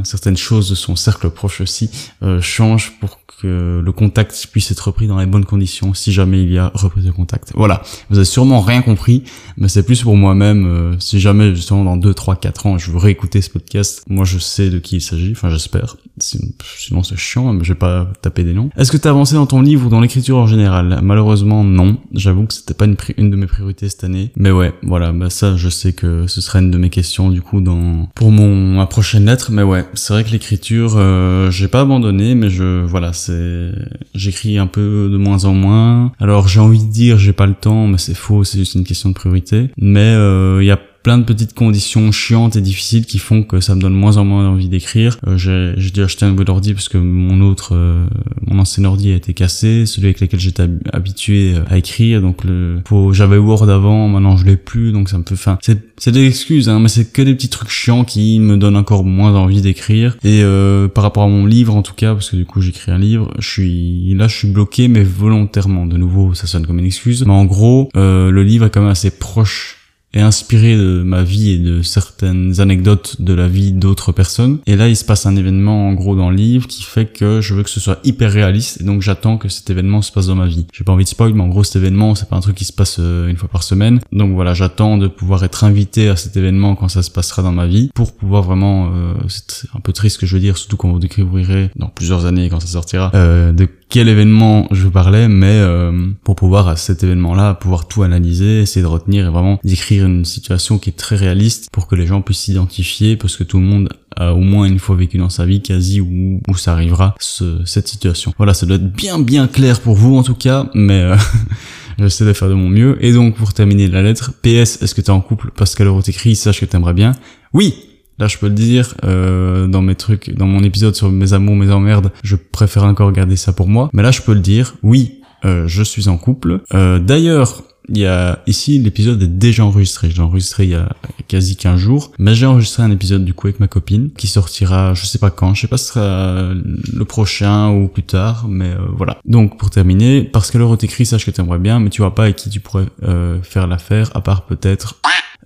certaines 0.05 0.37
choses 0.37 0.71
de 0.71 0.75
son 0.75 0.97
cercle 0.97 1.31
proche 1.31 1.61
aussi 1.61 1.91
euh, 2.23 2.41
changent 2.41 2.93
pour 3.01 3.19
que 3.41 3.83
le 3.85 3.93
contact 3.93 4.49
puisse 4.53 4.71
être 4.71 4.81
repris 4.81 5.07
dans 5.07 5.19
les 5.19 5.27
bonnes 5.27 5.45
conditions 5.45 5.95
si 5.95 6.13
jamais 6.13 6.43
il 6.43 6.53
y 6.53 6.59
a 6.59 6.71
reprise 6.75 7.05
de 7.05 7.11
contact. 7.11 7.53
Voilà, 7.55 7.83
vous 8.09 8.19
avez 8.19 8.25
sûrement 8.25 8.61
rien 8.61 8.83
compris, 8.83 9.25
mais 9.57 9.69
c'est 9.69 9.83
plus 9.83 10.03
pour 10.03 10.17
moi-même, 10.17 10.67
euh, 10.67 10.97
si 11.01 11.19
jamais 11.21 11.55
justement 11.55 11.85
dans 11.85 11.97
2, 11.97 12.15
3, 12.15 12.37
4 12.37 12.67
ans 12.67 12.79
je 12.79 12.91
veux 12.91 12.99
réécouter 12.99 13.43
ce 13.43 13.51
podcast, 13.51 14.05
moi 14.09 14.25
je 14.25 14.39
sais 14.39 14.71
de 14.71 14.79
qui 14.79 14.97
il 14.97 15.01
s'agit, 15.01 15.33
enfin 15.33 15.51
j'espère, 15.51 15.97
sinon 16.19 17.03
c'est 17.03 17.19
chiant, 17.19 17.53
mais 17.53 17.65
je 17.65 17.73
vais 17.73 17.79
pas 17.79 18.13
taper 18.23 18.45
des 18.45 18.53
noms. 18.53 18.71
Est-ce 18.77 18.93
que 18.93 18.97
tu 18.97 19.09
as 19.09 19.11
avancé 19.11 19.35
dans 19.35 19.47
ton 19.47 19.61
livre 19.61 19.87
ou 19.87 19.89
dans 19.89 20.01
l'écriture 20.01 20.39
en 20.39 20.47
général? 20.47 21.01
Malheureusement 21.03 21.65
non, 21.65 21.99
j'avoue 22.15 22.47
que 22.47 22.55
c'était 22.55 22.75
pas 22.75 22.85
une, 22.85 22.97
une 23.17 23.31
de 23.31 23.37
mes 23.37 23.47
priorités 23.47 23.89
cette 23.89 24.05
année, 24.05 24.31
mais 24.37 24.51
ouais, 24.51 24.73
voilà, 24.83 25.13
bah 25.13 25.31
ça 25.31 25.57
je 25.57 25.69
sais 25.69 25.93
que 25.93 26.27
ce 26.27 26.41
sera 26.41 26.61
une 26.61 26.71
de 26.71 26.79
mes 26.79 26.91
questions 26.91 27.31
du 27.31 27.43
coup 27.43 27.61
dans 27.61 28.09
pour 28.15 28.31
mon 28.31 28.77
ma 28.77 28.87
prochaine 28.87 29.27
lettre, 29.27 29.42
mais 29.51 29.63
ouais, 29.63 29.85
c'est 29.95 30.13
vrai 30.13 30.25
que 30.25 30.31
l'écriture, 30.31 30.95
euh, 30.97 31.51
j'ai 31.51 31.69
pas 31.69 31.81
abandonné, 31.81 32.35
mais 32.35 32.51
je 32.51 32.85
voilà, 32.85 33.13
c'est 33.13 33.73
j'écris 34.15 34.59
un 34.59 34.67
peu 34.67 35.09
de 35.11 35.17
moins 35.17 35.45
en 35.45 35.55
moins. 35.55 36.13
Alors 36.19 36.49
j'ai 36.49 36.61
envie 36.61 36.85
de 36.85 36.91
dire 36.91 37.19
j'ai 37.19 37.33
pas 37.33 37.47
le 37.47 37.55
temps, 37.55 37.87
mais 37.87 37.99
c'est 37.99 38.15
faux, 38.15 38.45
c'est 38.45 38.59
juste 38.59 38.75
une 38.75 38.85
question 38.85 39.09
de 39.09 39.14
priorité. 39.14 39.71
Mais 39.77 40.01
euh, 40.14 40.62
il 40.62 40.66
y 40.66 40.71
a 40.71 40.79
plein 41.03 41.19
de 41.19 41.25
petites 41.25 41.55
conditions 41.55 42.12
chiantes 42.12 42.57
et 42.57 42.61
difficiles 42.61 43.07
qui 43.07 43.19
font 43.19 43.43
que 43.43 43.61
ça 43.61 43.75
me 43.75 43.81
donne 43.81 43.95
moins 43.95 44.17
en 44.17 44.25
moins 44.25 44.49
envie 44.49 44.69
d'écrire. 44.69 45.19
Euh, 45.27 45.37
j'ai, 45.37 45.75
j'ai 45.77 45.91
dû 45.91 46.03
acheter 46.03 46.25
un 46.25 46.31
nouvel 46.31 46.51
ordi 46.51 46.75
parce 46.75 46.88
que 46.88 46.99
mon 46.99 47.41
autre, 47.41 47.75
euh, 47.75 48.07
mon 48.47 48.59
ancien 48.59 48.85
ordi 48.85 49.12
a 49.12 49.17
été 49.17 49.35
cassé, 49.35 49.87
celui 49.87 50.09
avec 50.09 50.21
lequel 50.21 50.41
j'étais 50.41 50.69
habitué 50.93 51.55
à 51.69 51.79
écrire. 51.79 52.21
Donc 52.21 52.45
le, 52.45 52.83
j'avais 53.12 53.38
Word 53.38 53.69
avant, 53.69 54.09
maintenant 54.09 54.37
je 54.37 54.45
l'ai 54.45 54.57
plus, 54.57 54.93
donc 54.93 55.09
ça 55.09 55.19
me 55.19 55.25
fait, 55.25 55.35
enfin, 55.35 55.59
c'est, 55.62 55.79
c'est 55.99 56.12
des 56.12 56.27
excuses, 56.27 56.69
hein, 56.69 56.79
mais 56.79 56.88
c'est 56.88 57.12
que 57.12 57.23
des 57.23 57.35
petits 57.35 57.49
trucs 57.49 57.71
chiants 57.71 58.05
qui 58.05 58.38
me 58.38 58.57
donnent 58.57 58.77
encore 58.77 59.05
moins 59.05 59.35
envie 59.35 59.61
d'écrire. 59.61 60.17
Et 60.25 60.43
euh, 60.43 60.88
par 60.88 61.05
rapport 61.05 61.25
à 61.25 61.29
mon 61.29 61.47
livre 61.47 61.75
en 61.75 61.83
tout 61.83 61.95
cas, 61.95 62.15
parce 62.15 62.31
que 62.31 62.37
du 62.37 62.45
coup 62.45 62.61
j'écris 62.61 62.93
un 62.93 62.99
livre, 62.99 63.33
je 63.38 63.49
suis 63.49 64.15
là, 64.15 64.29
je 64.29 64.37
suis 64.37 64.49
bloqué, 64.49 64.88
mais 64.88 65.03
volontairement. 65.03 65.87
De 65.87 65.97
nouveau, 65.97 66.35
ça 66.35 66.47
sonne 66.47 66.67
comme 66.67 66.79
une 66.79 66.87
excuse, 66.87 67.25
mais 67.25 67.33
en 67.33 67.45
gros, 67.45 67.88
euh, 67.97 68.31
le 68.31 68.43
livre 68.43 68.67
est 68.67 68.71
quand 68.71 68.81
même 68.81 68.91
assez 68.91 69.11
proche 69.11 69.79
est 70.14 70.20
inspiré 70.20 70.77
de 70.77 71.03
ma 71.05 71.22
vie 71.22 71.51
et 71.51 71.59
de 71.59 71.83
certaines 71.83 72.61
anecdotes 72.61 73.20
de 73.20 73.33
la 73.33 73.48
vie 73.48 73.72
d'autres 73.72 74.12
personnes. 74.12 74.59
Et 74.66 74.77
là, 74.77 74.88
il 74.88 74.96
se 74.96 75.05
passe 75.05 75.27
un 75.27 75.37
événement 75.37 75.88
en 75.88 75.92
gros 75.94 76.16
dans 76.16 76.31
le 76.31 76.37
livre 76.37 76.66
qui 76.66 76.83
fait 76.83 77.07
que 77.07 77.40
je 77.40 77.55
veux 77.55 77.62
que 77.62 77.70
ce 77.70 77.81
soit 77.81 78.01
hyper 78.05 78.33
réaliste 78.33 78.81
et 78.81 78.85
donc 78.85 79.03
j'attends 79.03 79.38
que 79.38 79.48
cet 79.48 79.70
événement 79.70 80.03
se 80.03 80.12
passe 80.12 80.27
dans 80.27 80.35
ma 80.35 80.46
vie. 80.46 80.66
J'ai 80.72 80.85
pas 80.85 80.92
envie 80.92 81.05
de 81.05 81.09
spoil, 81.09 81.35
mais 81.35 81.42
en 81.42 81.48
gros 81.48 81.64
cet 81.64 81.77
événement, 81.77 82.14
c'est 82.14 82.29
pas 82.29 82.37
un 82.37 82.40
truc 82.40 82.57
qui 82.57 82.64
se 82.64 82.72
passe 82.72 82.96
euh, 82.98 83.29
une 83.29 83.37
fois 83.37 83.48
par 83.48 83.62
semaine. 83.62 84.01
Donc 84.12 84.35
voilà, 84.35 84.55
j'attends 84.55 84.98
de 84.98 85.09
pouvoir 85.09 85.44
être 85.44 85.64
invité 85.64 86.09
à 86.09 86.16
cet 86.16 86.37
événement 86.37 86.75
quand 86.77 86.88
ça 86.88 87.03
se 87.03 87.11
passera 87.11 87.42
dans 87.42 87.53
ma 87.53 87.66
vie 87.66 87.90
pour 87.94 88.12
pouvoir 88.12 88.42
vraiment, 88.42 88.90
euh, 88.92 89.14
c'est 89.29 89.68
un 89.75 89.81
peu 89.81 89.92
triste 89.92 90.18
que 90.18 90.27
je 90.27 90.35
veux 90.35 90.40
dire, 90.40 90.57
surtout 90.57 90.77
quand 90.77 90.90
vous 90.90 90.98
découvrirez 90.98 91.70
dans 91.77 91.88
plusieurs 91.88 92.27
années 92.27 92.48
quand 92.48 92.61
ça 92.61 92.68
sortira, 92.68 93.11
euh, 93.14 93.53
de 93.53 93.68
quel 93.92 94.09
événement 94.09 94.68
je 94.70 94.88
parlais, 94.88 95.29
mais 95.29 95.59
euh, 95.61 95.92
pour 96.25 96.35
pouvoir 96.35 96.68
à 96.68 96.77
cet 96.77 97.05
événement-là 97.05 97.53
pouvoir 97.53 97.87
tout 97.88 98.03
analyser, 98.03 98.62
essayer 98.62 98.83
de 98.83 98.87
retenir 98.87 99.27
et 99.27 99.31
vraiment 99.31 99.61
décrire 99.64 100.02
une 100.07 100.25
situation 100.25 100.79
qui 100.79 100.91
est 100.91 100.97
très 100.97 101.17
réaliste 101.17 101.69
pour 101.73 101.87
que 101.87 101.95
les 101.95 102.07
gens 102.07 102.23
puissent 102.23 102.41
s'identifier, 102.41 103.17
parce 103.17 103.37
que 103.37 103.45
tout 103.45 103.59
le 103.59 103.65
monde 103.65 103.88
a 104.17 104.35
au 104.35 104.41
moins 104.41 104.67
une 104.67 104.79
fois 104.79 104.97
vécu 104.97 105.19
dans 105.19 105.31
sa 105.31 105.47
vie 105.47 105.62
quasi 105.62 106.01
où, 106.01 106.41
où 106.49 106.57
ça 106.57 106.73
arrivera 106.73 107.15
cette 107.19 107.88
situation. 107.88 108.33
Voilà, 108.37 108.55
ça 108.55 108.67
doit 108.67 108.77
être 108.77 108.93
bien 108.93 109.19
bien 109.19 109.47
clair 109.47 109.81
pour 109.81 109.95
vous 109.95 110.17
en 110.17 110.23
tout 110.23 110.35
cas, 110.35 110.69
mais 110.75 111.01
euh, 111.01 111.17
j'essaie 111.99 112.25
de 112.25 112.33
faire 112.33 112.49
de 112.49 112.55
mon 112.55 112.69
mieux. 112.69 112.99
Et 113.05 113.12
donc 113.12 113.37
pour 113.37 113.53
terminer 113.53 113.88
la 113.88 114.03
lettre, 114.03 114.33
PS, 114.43 114.83
est-ce 114.83 114.95
que 114.95 115.01
t'es 115.01 115.11
en 115.11 115.21
couple? 115.21 115.51
Parce 115.57 115.75
qu'elle 115.75 115.88
aurait 115.88 116.03
écrit, 116.07 116.37
sache 116.37 116.61
que 116.61 116.67
t'aimerais 116.67 116.95
bien. 116.95 117.12
Oui, 117.53 117.75
Là, 118.19 118.29
je 118.29 118.38
peux 118.38 118.47
le 118.47 118.55
dire, 118.55 118.95
euh, 119.05 119.67
dans 119.67 119.83
mes 119.83 119.95
trucs, 119.95 120.35
dans 120.35 120.47
mon 120.47 120.62
épisode 120.62 120.95
sur 120.95 121.11
mes 121.11 121.33
amours, 121.33 121.57
mes 121.57 121.73
emmerdes, 121.73 122.12
je 122.23 122.37
préfère 122.37 122.85
encore 122.85 123.11
garder 123.11 123.37
ça 123.37 123.53
pour 123.53 123.69
moi. 123.69 123.91
Mais 123.93 124.03
là, 124.03 124.11
je 124.11 124.21
peux 124.21 124.35
le 124.35 124.41
dire, 124.41 124.75
oui, 124.83 125.23
euh, 125.45 125.67
je 125.67 125.83
suis 125.83 126.09
en 126.09 126.19
couple. 126.19 126.61
Euh, 126.75 126.99
D'ailleurs, 126.99 127.65
il 127.88 127.99
y 127.99 128.07
a 128.07 128.40
ici 128.47 128.79
l'épisode 128.79 129.23
est 129.23 129.27
déjà 129.27 129.64
enregistré. 129.64 130.11
Je 130.11 130.16
l'ai 130.16 130.23
enregistré 130.23 130.64
il 130.64 130.71
y 130.71 130.75
a 130.75 130.88
quasi 131.29 131.57
15 131.57 131.79
jours, 131.79 132.12
mais 132.18 132.35
j'ai 132.35 132.47
enregistré 132.47 132.83
un 132.83 132.90
épisode 132.90 133.25
du 133.25 133.35
coup 133.35 133.47
avec 133.49 133.61
ma 133.61 133.68
copine 133.68 134.11
qui 134.16 134.27
sortira, 134.27 134.95
je 134.95 135.05
sais 135.07 135.18
pas 135.18 135.31
quand, 135.31 135.55
je 135.55 135.62
sais 135.62 135.68
pas 135.68 135.77
si 135.79 135.87
ce 135.87 135.92
sera 135.95 136.53
le 136.55 137.05
prochain 137.05 137.71
ou 137.71 137.88
plus 137.88 138.03
tard, 138.05 138.47
mais 138.49 138.71
euh, 138.71 138.79
voilà. 138.97 139.18
Donc 139.25 139.59
pour 139.59 139.71
terminer, 139.71 140.23
parce 140.23 140.51
que 140.51 140.59
l'heure 140.59 140.77
écrit, 140.83 141.07
sache 141.07 141.27
que 141.27 141.31
t'aimerais 141.31 141.59
bien, 141.59 141.81
mais 141.81 141.90
tu 141.90 142.03
vois 142.03 142.14
pas 142.14 142.25
avec 142.25 142.37
qui 142.37 142.51
tu 142.51 142.61
pourrais 142.61 142.87
euh, 143.03 143.40
faire 143.42 143.66
l'affaire, 143.66 144.11
à 144.14 144.21
part 144.21 144.47
peut-être 144.47 144.97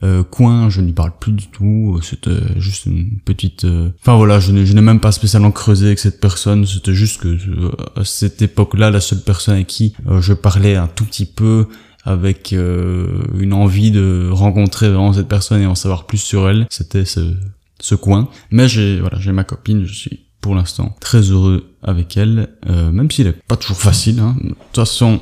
euh, 0.03 0.23
coin, 0.23 0.69
je 0.69 0.83
n'y 0.83 0.93
parle 0.93 1.13
plus 1.19 1.33
du 1.33 1.47
tout. 1.47 1.99
C'était 2.03 2.31
juste 2.59 2.85
une 2.87 3.19
petite. 3.25 3.65
euh, 3.65 3.89
Enfin 4.01 4.17
voilà, 4.17 4.41
je 4.41 4.53
n'ai 4.53 4.81
même 4.83 5.01
pas 5.01 5.13
spécialement 5.13 5.51
creusé 5.51 5.87
avec 5.87 5.99
cette 5.99 6.21
personne. 6.21 6.67
C'était 6.67 6.95
juste 6.95 7.21
que 7.21 7.29
euh, 7.29 7.71
à 7.97 8.05
cette 8.05 8.43
époque-là, 8.43 8.91
la 8.91 9.01
seule 9.01 9.23
personne 9.23 9.55
avec 9.55 9.69
qui 9.69 9.95
euh, 10.09 10.21
je 10.21 10.35
parlais 10.35 10.77
un 10.77 10.87
tout 10.87 11.05
petit 11.05 11.25
peu 11.27 11.67
avec 12.07 12.53
euh, 12.53 13.25
une 13.39 13.53
envie 13.53 13.91
de 13.91 14.31
rencontrer 14.31 14.89
vraiment 14.89 15.13
cette 15.13 15.29
personne 15.29 15.61
et 15.61 15.67
en 15.67 15.75
savoir 15.75 16.07
plus 16.07 16.19
sur 16.19 16.49
elle, 16.49 16.67
c'était 16.71 17.05
ce, 17.05 17.35
ce 17.81 17.95
coin. 17.95 18.29
Mais 18.51 18.69
j'ai 18.69 19.01
voilà, 19.01 19.19
j'ai 19.19 19.33
ma 19.33 19.45
copine, 19.45 19.85
je 19.85 19.93
suis 19.93 20.27
pour 20.41 20.55
l'instant 20.55 20.95
très 21.01 21.21
heureux 21.21 21.75
avec 21.83 22.17
elle, 22.17 22.49
euh, 22.71 22.93
même 22.93 23.11
s'il 23.11 23.27
est 23.27 23.33
pas 23.49 23.57
toujours 23.57 23.79
facile. 23.79 24.21
Hein. 24.21 24.37
De 24.43 24.49
toute 24.51 24.57
façon. 24.75 25.21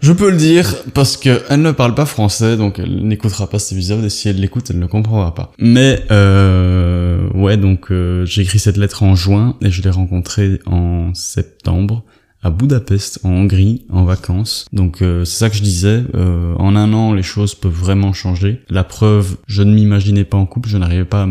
Je 0.00 0.12
peux 0.12 0.30
le 0.30 0.36
dire 0.36 0.76
parce 0.94 1.16
que 1.16 1.42
elle 1.48 1.60
ne 1.60 1.72
parle 1.72 1.92
pas 1.92 2.06
français, 2.06 2.56
donc 2.56 2.78
elle 2.78 3.04
n'écoutera 3.04 3.50
pas 3.50 3.58
cet 3.58 3.72
épisode 3.72 4.04
et 4.04 4.10
si 4.10 4.28
elle 4.28 4.38
l'écoute, 4.38 4.70
elle 4.70 4.78
ne 4.78 4.86
comprendra 4.86 5.34
pas. 5.34 5.52
Mais 5.58 6.04
euh, 6.12 7.28
ouais, 7.34 7.56
donc 7.56 7.90
euh, 7.90 8.24
j'ai 8.24 8.42
écrit 8.42 8.60
cette 8.60 8.76
lettre 8.76 9.02
en 9.02 9.16
juin 9.16 9.56
et 9.60 9.72
je 9.72 9.82
l'ai 9.82 9.90
rencontrée 9.90 10.60
en 10.66 11.12
septembre 11.14 12.04
à 12.42 12.50
Budapest, 12.50 13.20
en 13.24 13.30
Hongrie, 13.30 13.84
en 13.90 14.04
vacances. 14.04 14.66
Donc 14.72 15.02
euh, 15.02 15.24
c'est 15.24 15.38
ça 15.38 15.50
que 15.50 15.56
je 15.56 15.62
disais. 15.62 16.04
Euh, 16.14 16.54
en 16.56 16.76
un 16.76 16.92
an, 16.92 17.12
les 17.12 17.22
choses 17.22 17.54
peuvent 17.54 17.72
vraiment 17.72 18.12
changer. 18.12 18.62
La 18.70 18.84
preuve, 18.84 19.36
je 19.46 19.62
ne 19.62 19.74
m'imaginais 19.74 20.24
pas 20.24 20.36
en 20.36 20.46
couple. 20.46 20.68
Je 20.68 20.78
n'arrivais 20.78 21.04
pas 21.04 21.24
à, 21.24 21.28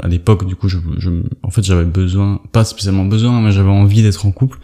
à 0.00 0.08
l'époque. 0.08 0.46
Du 0.46 0.56
coup, 0.56 0.68
je, 0.68 0.78
en 1.42 1.50
fait, 1.50 1.62
j'avais 1.62 1.84
besoin, 1.84 2.40
pas 2.52 2.64
spécialement 2.64 3.04
besoin, 3.04 3.40
mais 3.40 3.52
j'avais 3.52 3.70
envie 3.70 4.02
d'être 4.02 4.26
en 4.26 4.32
couple 4.32 4.58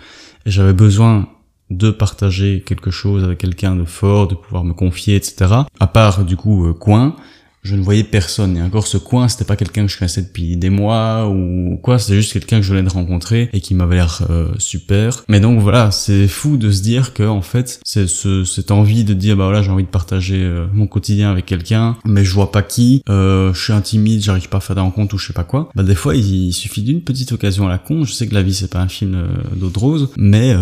et 0.46 0.50
j'avais 0.50 0.72
besoin 0.72 1.28
de 1.70 1.90
partager 1.90 2.62
quelque 2.64 2.90
chose 2.90 3.24
avec 3.24 3.38
quelqu'un 3.38 3.74
de 3.74 3.85
fort, 3.85 4.28
de 4.28 4.35
pouvoir 4.35 4.64
me 4.64 4.74
confier, 4.74 5.16
etc. 5.16 5.54
À 5.80 5.87
part 5.87 6.24
du 6.24 6.37
coup 6.37 6.66
euh, 6.66 6.74
Coin, 6.74 7.16
je 7.64 7.74
ne 7.77 7.83
voyais 7.83 8.05
personne. 8.05 8.57
Et 8.57 8.62
encore 8.62 8.87
ce 8.87 8.98
coin, 8.98 9.27
c'était 9.29 9.44
pas 9.44 9.57
quelqu'un 9.57 9.87
que 9.87 9.92
je 9.92 9.98
connaissais 9.98 10.22
depuis 10.22 10.57
des 10.57 10.70
mois 10.70 11.29
ou 11.29 11.79
quoi, 11.83 11.98
c'était 11.98 12.16
juste 12.16 12.33
quelqu'un 12.33 12.59
que 12.59 12.62
je 12.62 12.74
venais 12.74 12.87
de 12.87 12.92
rencontrer 12.92 13.48
et 13.53 13.61
qui 13.61 13.74
m'avait 13.74 13.96
l'air 13.96 14.27
euh, 14.29 14.48
super. 14.59 15.24
Mais 15.29 15.40
donc 15.40 15.61
voilà, 15.61 15.90
c'est 15.90 16.29
fou 16.29 16.59
de 16.59 16.70
se 16.70 16.83
dire 16.83 17.14
que 17.14 17.22
en 17.22 17.40
fait, 17.40 17.81
c'est 17.85 18.07
ce, 18.07 18.44
cette 18.44 18.70
envie 18.70 19.05
de 19.05 19.14
dire 19.14 19.37
bah 19.37 19.44
voilà, 19.44 19.62
j'ai 19.62 19.70
envie 19.70 19.85
de 19.85 19.88
partager 19.88 20.42
euh, 20.42 20.66
mon 20.72 20.87
quotidien 20.87 21.31
avec 21.31 21.46
quelqu'un, 21.46 21.96
mais 22.05 22.24
je 22.24 22.35
vois 22.35 22.53
pas 22.53 22.62
qui, 22.62 23.03
euh, 23.09 23.53
je 23.55 23.62
suis 23.62 23.72
intimide, 23.72 24.22
j'arrive 24.22 24.48
pas 24.50 24.59
à 24.59 24.61
faire 24.61 24.77
des 24.77 24.83
rencontres 24.83 25.14
ou 25.14 25.18
je 25.18 25.27
sais 25.27 25.33
pas 25.33 25.44
quoi. 25.44 25.70
Bah 25.74 25.83
des 25.83 25.94
fois, 25.94 26.14
il, 26.14 26.53
suffit 26.53 26.83
d'une 26.83 27.00
petite 27.00 27.33
occasion 27.33 27.66
à 27.66 27.70
la 27.70 27.79
con. 27.79 28.05
Je 28.05 28.12
sais 28.12 28.29
que 28.29 28.35
la 28.35 28.42
vie 28.42 28.55
c'est 28.55 28.70
pas 28.70 28.81
un 28.81 28.88
film 28.88 29.27
d'eau 29.57 29.70
de 29.70 29.79
rose, 29.79 30.11
mais 30.16 30.55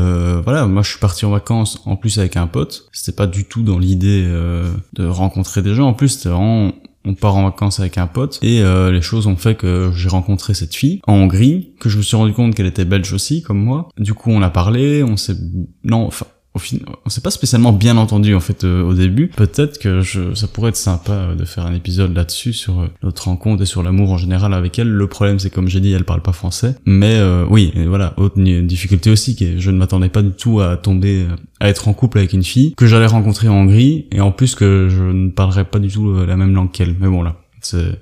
voilà, 0.42 0.66
moi 0.66 0.82
je 0.82 0.90
suis 0.90 0.98
parti 0.98 1.26
en 1.26 1.30
vacances 1.30 1.80
en 1.84 1.96
plus 1.96 2.18
avec 2.18 2.36
un 2.36 2.46
pote. 2.46 2.86
C'était 2.92 3.14
pas 3.14 3.26
du 3.26 3.44
tout 3.44 3.62
dans 3.62 3.78
l'idée 3.78 4.22
de 4.22 5.06
rencontrer 5.06 5.62
des 5.62 5.74
gens. 5.74 5.88
En 5.88 5.94
plus, 5.94 6.08
c'était 6.08 6.28
vraiment 6.28 6.72
on 7.04 7.14
part 7.14 7.36
en 7.36 7.44
vacances 7.44 7.80
avec 7.80 7.98
un 7.98 8.06
pote 8.06 8.38
et 8.42 8.62
euh, 8.62 8.90
les 8.90 9.02
choses 9.02 9.26
ont 9.26 9.36
fait 9.36 9.54
que 9.54 9.90
j'ai 9.94 10.08
rencontré 10.08 10.54
cette 10.54 10.74
fille 10.74 11.00
en 11.06 11.14
Hongrie, 11.14 11.72
que 11.80 11.88
je 11.88 11.98
me 11.98 12.02
suis 12.02 12.16
rendu 12.16 12.32
compte 12.32 12.54
qu'elle 12.54 12.66
était 12.66 12.84
belge 12.84 13.12
aussi 13.12 13.42
comme 13.42 13.58
moi. 13.58 13.88
Du 13.98 14.14
coup, 14.14 14.30
on 14.30 14.42
a 14.42 14.50
parlé, 14.50 15.02
on 15.02 15.16
s'est 15.16 15.36
non, 15.84 16.06
enfin 16.06 16.26
on 16.54 17.10
s'est 17.10 17.20
pas 17.20 17.30
spécialement 17.30 17.72
bien 17.72 17.96
entendu 17.96 18.34
en 18.34 18.40
fait 18.40 18.64
euh, 18.64 18.82
au 18.82 18.94
début. 18.94 19.28
Peut-être 19.28 19.78
que 19.78 20.02
je, 20.02 20.34
ça 20.34 20.46
pourrait 20.48 20.70
être 20.70 20.76
sympa 20.76 21.12
euh, 21.12 21.34
de 21.34 21.44
faire 21.44 21.66
un 21.66 21.74
épisode 21.74 22.14
là-dessus 22.14 22.52
sur 22.52 22.80
euh, 22.80 22.86
notre 23.02 23.24
rencontre 23.24 23.62
et 23.62 23.66
sur 23.66 23.82
l'amour 23.82 24.12
en 24.12 24.18
général 24.18 24.52
avec 24.52 24.78
elle. 24.78 24.88
Le 24.88 25.06
problème 25.06 25.38
c'est 25.38 25.50
comme 25.50 25.68
j'ai 25.68 25.80
dit, 25.80 25.92
elle 25.92 26.04
parle 26.04 26.22
pas 26.22 26.32
français. 26.32 26.76
Mais 26.84 27.20
oui, 27.48 27.72
et 27.74 27.84
voilà, 27.86 28.14
autre 28.16 28.40
difficulté 28.40 29.10
aussi, 29.10 29.36
que 29.36 29.58
je 29.58 29.70
ne 29.70 29.76
m'attendais 29.76 30.08
pas 30.08 30.22
du 30.22 30.32
tout 30.32 30.60
à 30.60 30.76
tomber, 30.76 31.26
à 31.60 31.68
être 31.68 31.88
en 31.88 31.94
couple 31.94 32.18
avec 32.18 32.32
une 32.32 32.42
fille 32.42 32.74
que 32.74 32.86
j'allais 32.86 33.06
rencontrer 33.06 33.48
en 33.48 33.54
Hongrie 33.54 34.06
et 34.10 34.20
en 34.20 34.32
plus 34.32 34.54
que 34.54 34.88
je 34.90 35.02
ne 35.02 35.30
parlerais 35.30 35.64
pas 35.64 35.78
du 35.78 35.88
tout 35.88 36.24
la 36.24 36.36
même 36.36 36.54
langue 36.54 36.70
qu'elle. 36.70 36.94
Mais 37.00 37.08
bon 37.08 37.22
là, 37.22 37.41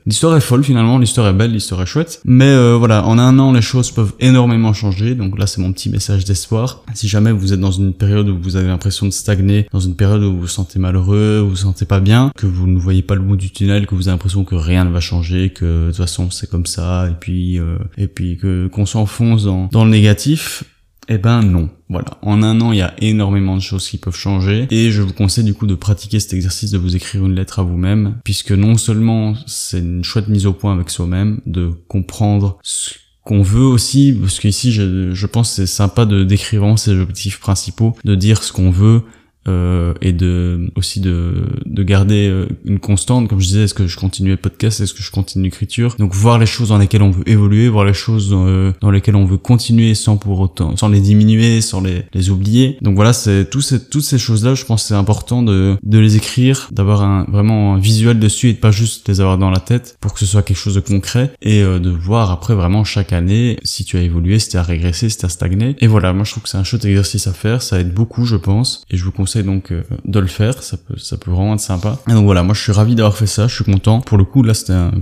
L'histoire 0.07 0.37
est 0.37 0.40
folle 0.40 0.64
finalement, 0.64 0.99
l'histoire 0.99 1.29
est 1.29 1.33
belle, 1.33 1.53
l'histoire 1.53 1.83
est 1.83 1.87
chouette. 1.87 2.20
Mais 2.25 2.49
euh, 2.49 2.77
voilà, 2.77 3.05
en 3.07 3.18
un 3.18 3.38
an, 3.38 3.53
les 3.53 3.62
choses 3.62 3.90
peuvent 3.90 4.12
énormément 4.20 4.73
changer. 4.73 5.14
Donc 5.14 5.38
là, 5.38 5.46
c'est 5.46 5.61
mon 5.61 5.73
petit 5.73 5.90
message 5.90 6.25
d'espoir. 6.25 6.85
Si 6.94 7.09
jamais 7.09 7.33
vous 7.33 7.53
êtes 7.53 7.61
dans 7.61 7.70
une 7.70 7.92
période 7.92 8.29
où 8.29 8.38
vous 8.40 8.57
avez 8.57 8.68
l'impression 8.68 9.07
de 9.07 9.12
stagner, 9.12 9.66
dans 9.73 9.81
une 9.81 9.96
période 9.96 10.23
où 10.23 10.33
vous 10.33 10.40
vous 10.40 10.49
sentez 10.49 10.79
malheureux, 10.79 11.40
où 11.40 11.44
vous 11.44 11.51
vous 11.51 11.57
sentez 11.57 11.85
pas 11.85 12.01
bien, 12.01 12.33
que 12.37 12.46
vous 12.46 12.66
ne 12.66 12.79
voyez 12.79 13.03
pas 13.03 13.14
le 13.14 13.23
bout 13.23 13.37
du 13.37 13.51
tunnel, 13.51 13.87
que 13.87 13.94
vous 13.94 14.09
avez 14.09 14.14
l'impression 14.14 14.44
que 14.44 14.55
rien 14.55 14.85
ne 14.85 14.90
va 14.90 15.01
changer, 15.01 15.51
que 15.51 15.87
de 15.87 15.88
toute 15.88 15.96
façon 15.96 16.31
c'est 16.31 16.49
comme 16.49 16.66
ça, 16.66 17.09
et 17.09 17.14
puis 17.18 17.59
euh, 17.59 17.79
et 17.96 18.07
puis 18.07 18.37
que 18.37 18.68
qu'on 18.68 18.87
s'enfonce 18.87 19.44
dans, 19.44 19.68
dans 19.73 19.85
le 19.85 19.90
négatif, 19.90 20.64
eh 21.09 21.19
ben 21.19 21.43
non. 21.43 21.69
Voilà. 21.89 22.19
En 22.23 22.43
un 22.43 22.61
an, 22.61 22.73
il 22.73 22.79
y 22.79 22.83
a 22.83 22.95
énormément 22.99 23.57
de 23.57 23.63
choses 23.63 23.89
qui 23.89 23.99
peuvent 23.99 24.17
changer. 24.17 24.69
Et 24.71 24.91
je 24.91 25.03
vous 25.03 25.13
conseille 25.13 25.45
du 25.45 25.55
coup 25.55 25.67
de 25.67 25.75
pratiquer 25.75 26.21
cet 26.21 26.35
exercice 26.35 26.71
de 26.71 26.79
vous 26.79 26.95
écrire 26.95 27.27
une 27.27 27.35
lettre 27.35 27.59
à 27.59 27.63
vous-même. 27.63 28.19
Puisque 28.25 28.53
non 28.53 28.77
seulement 28.77 29.35
c'est 29.47 29.81
une 29.81 30.05
chouette 30.05 30.29
mise 30.29 30.47
au 30.47 30.53
point 30.53 30.73
avec 30.73 30.91
soi-même, 30.91 31.41
de 31.47 31.73
comprendre 31.89 32.59
ce 32.63 32.95
qu'on 33.25 33.43
veut 33.43 33.65
aussi, 33.65 34.13
parce 34.13 34.39
qu'ici 34.39 34.73
je, 34.73 35.13
je 35.13 35.27
pense 35.27 35.53
c'est 35.53 35.67
sympa 35.67 36.07
de 36.07 36.25
décrire 36.25 36.79
ses 36.79 36.93
objectifs 36.93 37.41
principaux, 37.41 37.95
de 38.05 38.15
dire 38.15 38.43
ce 38.43 38.53
qu'on 38.53 38.71
veut, 38.71 39.03
euh, 39.51 39.95
et 40.01 40.13
de 40.13 40.71
aussi 40.77 41.01
de, 41.01 41.47
de 41.67 41.83
garder 41.83 42.29
euh, 42.29 42.47
une 42.65 42.79
constante. 42.79 43.29
Comme 43.29 43.41
je 43.41 43.47
disais 43.47 43.65
est-ce 43.65 43.75
que 43.75 43.87
je 43.87 43.97
continue 43.97 44.31
le 44.31 44.37
podcast? 44.37 44.81
Est-ce 44.81 44.95
que 44.95 45.03
je 45.03 45.11
continue 45.11 45.45
l'écriture? 45.45 45.97
Donc 45.99 46.15
voir 46.15 46.39
les 46.39 46.47
choses 46.47 46.69
dans 46.69 46.79
lesquelles 46.79 47.03
on 47.03 47.11
veut 47.11 47.29
évoluer 47.29 47.69
voir 47.69 47.85
les 47.85 47.95
choses 47.95 48.31
dans, 48.31 48.47
euh, 48.47 48.73
lesquelles 48.91 49.17
on 49.17 49.25
veut 49.25 49.39
continuer 49.39 49.95
sans 49.95 50.17
pour 50.17 50.41
autant 50.41 50.77
sans 50.77 50.89
les 50.89 51.01
diminuer 51.01 51.61
sans 51.61 51.81
les, 51.81 52.03
les 52.15 52.31
oublier. 52.31 52.79
Donc 52.83 52.95
voilà 52.95 53.13
c'est 53.13 53.51
tous 53.51 53.61
ces, 53.61 53.85
toutes 53.85 54.05
ces 54.05 54.19
choses 54.19 54.45
là 54.45 54.55
je 54.55 54.65
pense 54.65 54.85
c'est 54.85 54.95
important 54.95 55.43
de, 55.43 55.77
de 55.83 55.99
les 55.99 56.17
écrire 56.17 56.69
d'avoir 56.73 57.03
un 57.03 57.25
vraiment 57.25 57.75
un 57.75 57.79
visuel 57.79 58.19
dessus 58.19 58.49
et 58.49 58.53
de 58.53 58.59
pas 58.59 58.71
juste 58.71 59.09
les 59.09 59.21
avoir 59.21 59.39
dans 59.39 59.51
la 59.51 59.61
tête 59.61 59.97
pour 60.01 60.13
que 60.15 60.21
ce 60.21 60.27
soit 60.27 60.43
quelque 60.43 60.57
chose 60.57 60.75
de 60.75 60.81
concret 60.81 61.33
et 61.43 61.63
euh, 61.63 61.79
de 61.79 61.91
voir 61.91 62.31
après 62.31 62.55
vraiment 62.55 62.85
chaque 62.85 63.13
année 63.13 63.59
si 63.65 63.85
tu 63.85 63.97
as 63.97 64.03
évolué 64.03 64.39
si 64.39 64.51
tu 64.51 64.57
as 64.57 64.63
régressé 64.63 65.09
si 65.09 65.19
tu 65.19 65.27
as 65.27 65.31
stagné. 65.31 65.77
Et 65.81 65.87
voilà 65.87 66.13
moi 66.13 66.25
je 66.25 66.33
trouve 66.33 66.45
que 66.45 66.49
c'est 66.49 66.59
un 66.59 66.65
chouette 66.65 66.85
exercice 66.85 67.27
à 67.27 67.33
faire. 67.33 67.63
Ça 67.63 67.81
aide 67.81 67.93
beaucoup 67.93 68.25
je 68.25 68.37
pense. 68.37 68.85
Et 68.91 68.97
je 68.97 69.05
vous 69.05 69.13
conseille 69.13 69.39
donc 69.42 69.72
euh, 69.72 69.83
de 70.05 70.18
le 70.18 70.26
faire, 70.26 70.62
ça 70.62 70.76
peut, 70.76 70.96
ça 70.96 71.16
peut 71.16 71.31
vraiment 71.31 71.55
être 71.55 71.61
sympa. 71.61 71.98
Et 72.09 72.12
donc 72.12 72.24
voilà, 72.24 72.42
moi 72.42 72.55
je 72.55 72.61
suis 72.61 72.72
ravi 72.72 72.94
d'avoir 72.94 73.16
fait 73.16 73.26
ça, 73.26 73.46
je 73.46 73.55
suis 73.55 73.64
content. 73.64 74.00
Pour 74.00 74.18
le 74.18 74.24
coup, 74.24 74.42
là 74.42 74.55
c'était 74.55 74.72
un, 74.72 74.92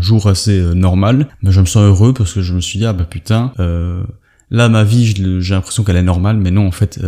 jour 0.00 0.26
assez 0.26 0.58
euh, 0.58 0.74
normal, 0.74 1.28
mais 1.42 1.52
je 1.52 1.60
me 1.60 1.66
sens 1.66 1.82
heureux 1.82 2.12
parce 2.14 2.32
que 2.32 2.42
je 2.42 2.54
me 2.54 2.60
suis 2.60 2.78
dit, 2.78 2.86
ah 2.86 2.92
bah 2.92 3.04
putain, 3.04 3.52
euh, 3.60 4.02
là 4.50 4.68
ma 4.68 4.84
vie, 4.84 5.06
j'ai 5.40 5.54
l'impression 5.54 5.84
qu'elle 5.84 5.96
est 5.96 6.02
normale, 6.02 6.36
mais 6.36 6.50
non, 6.50 6.66
en 6.66 6.70
fait, 6.70 7.00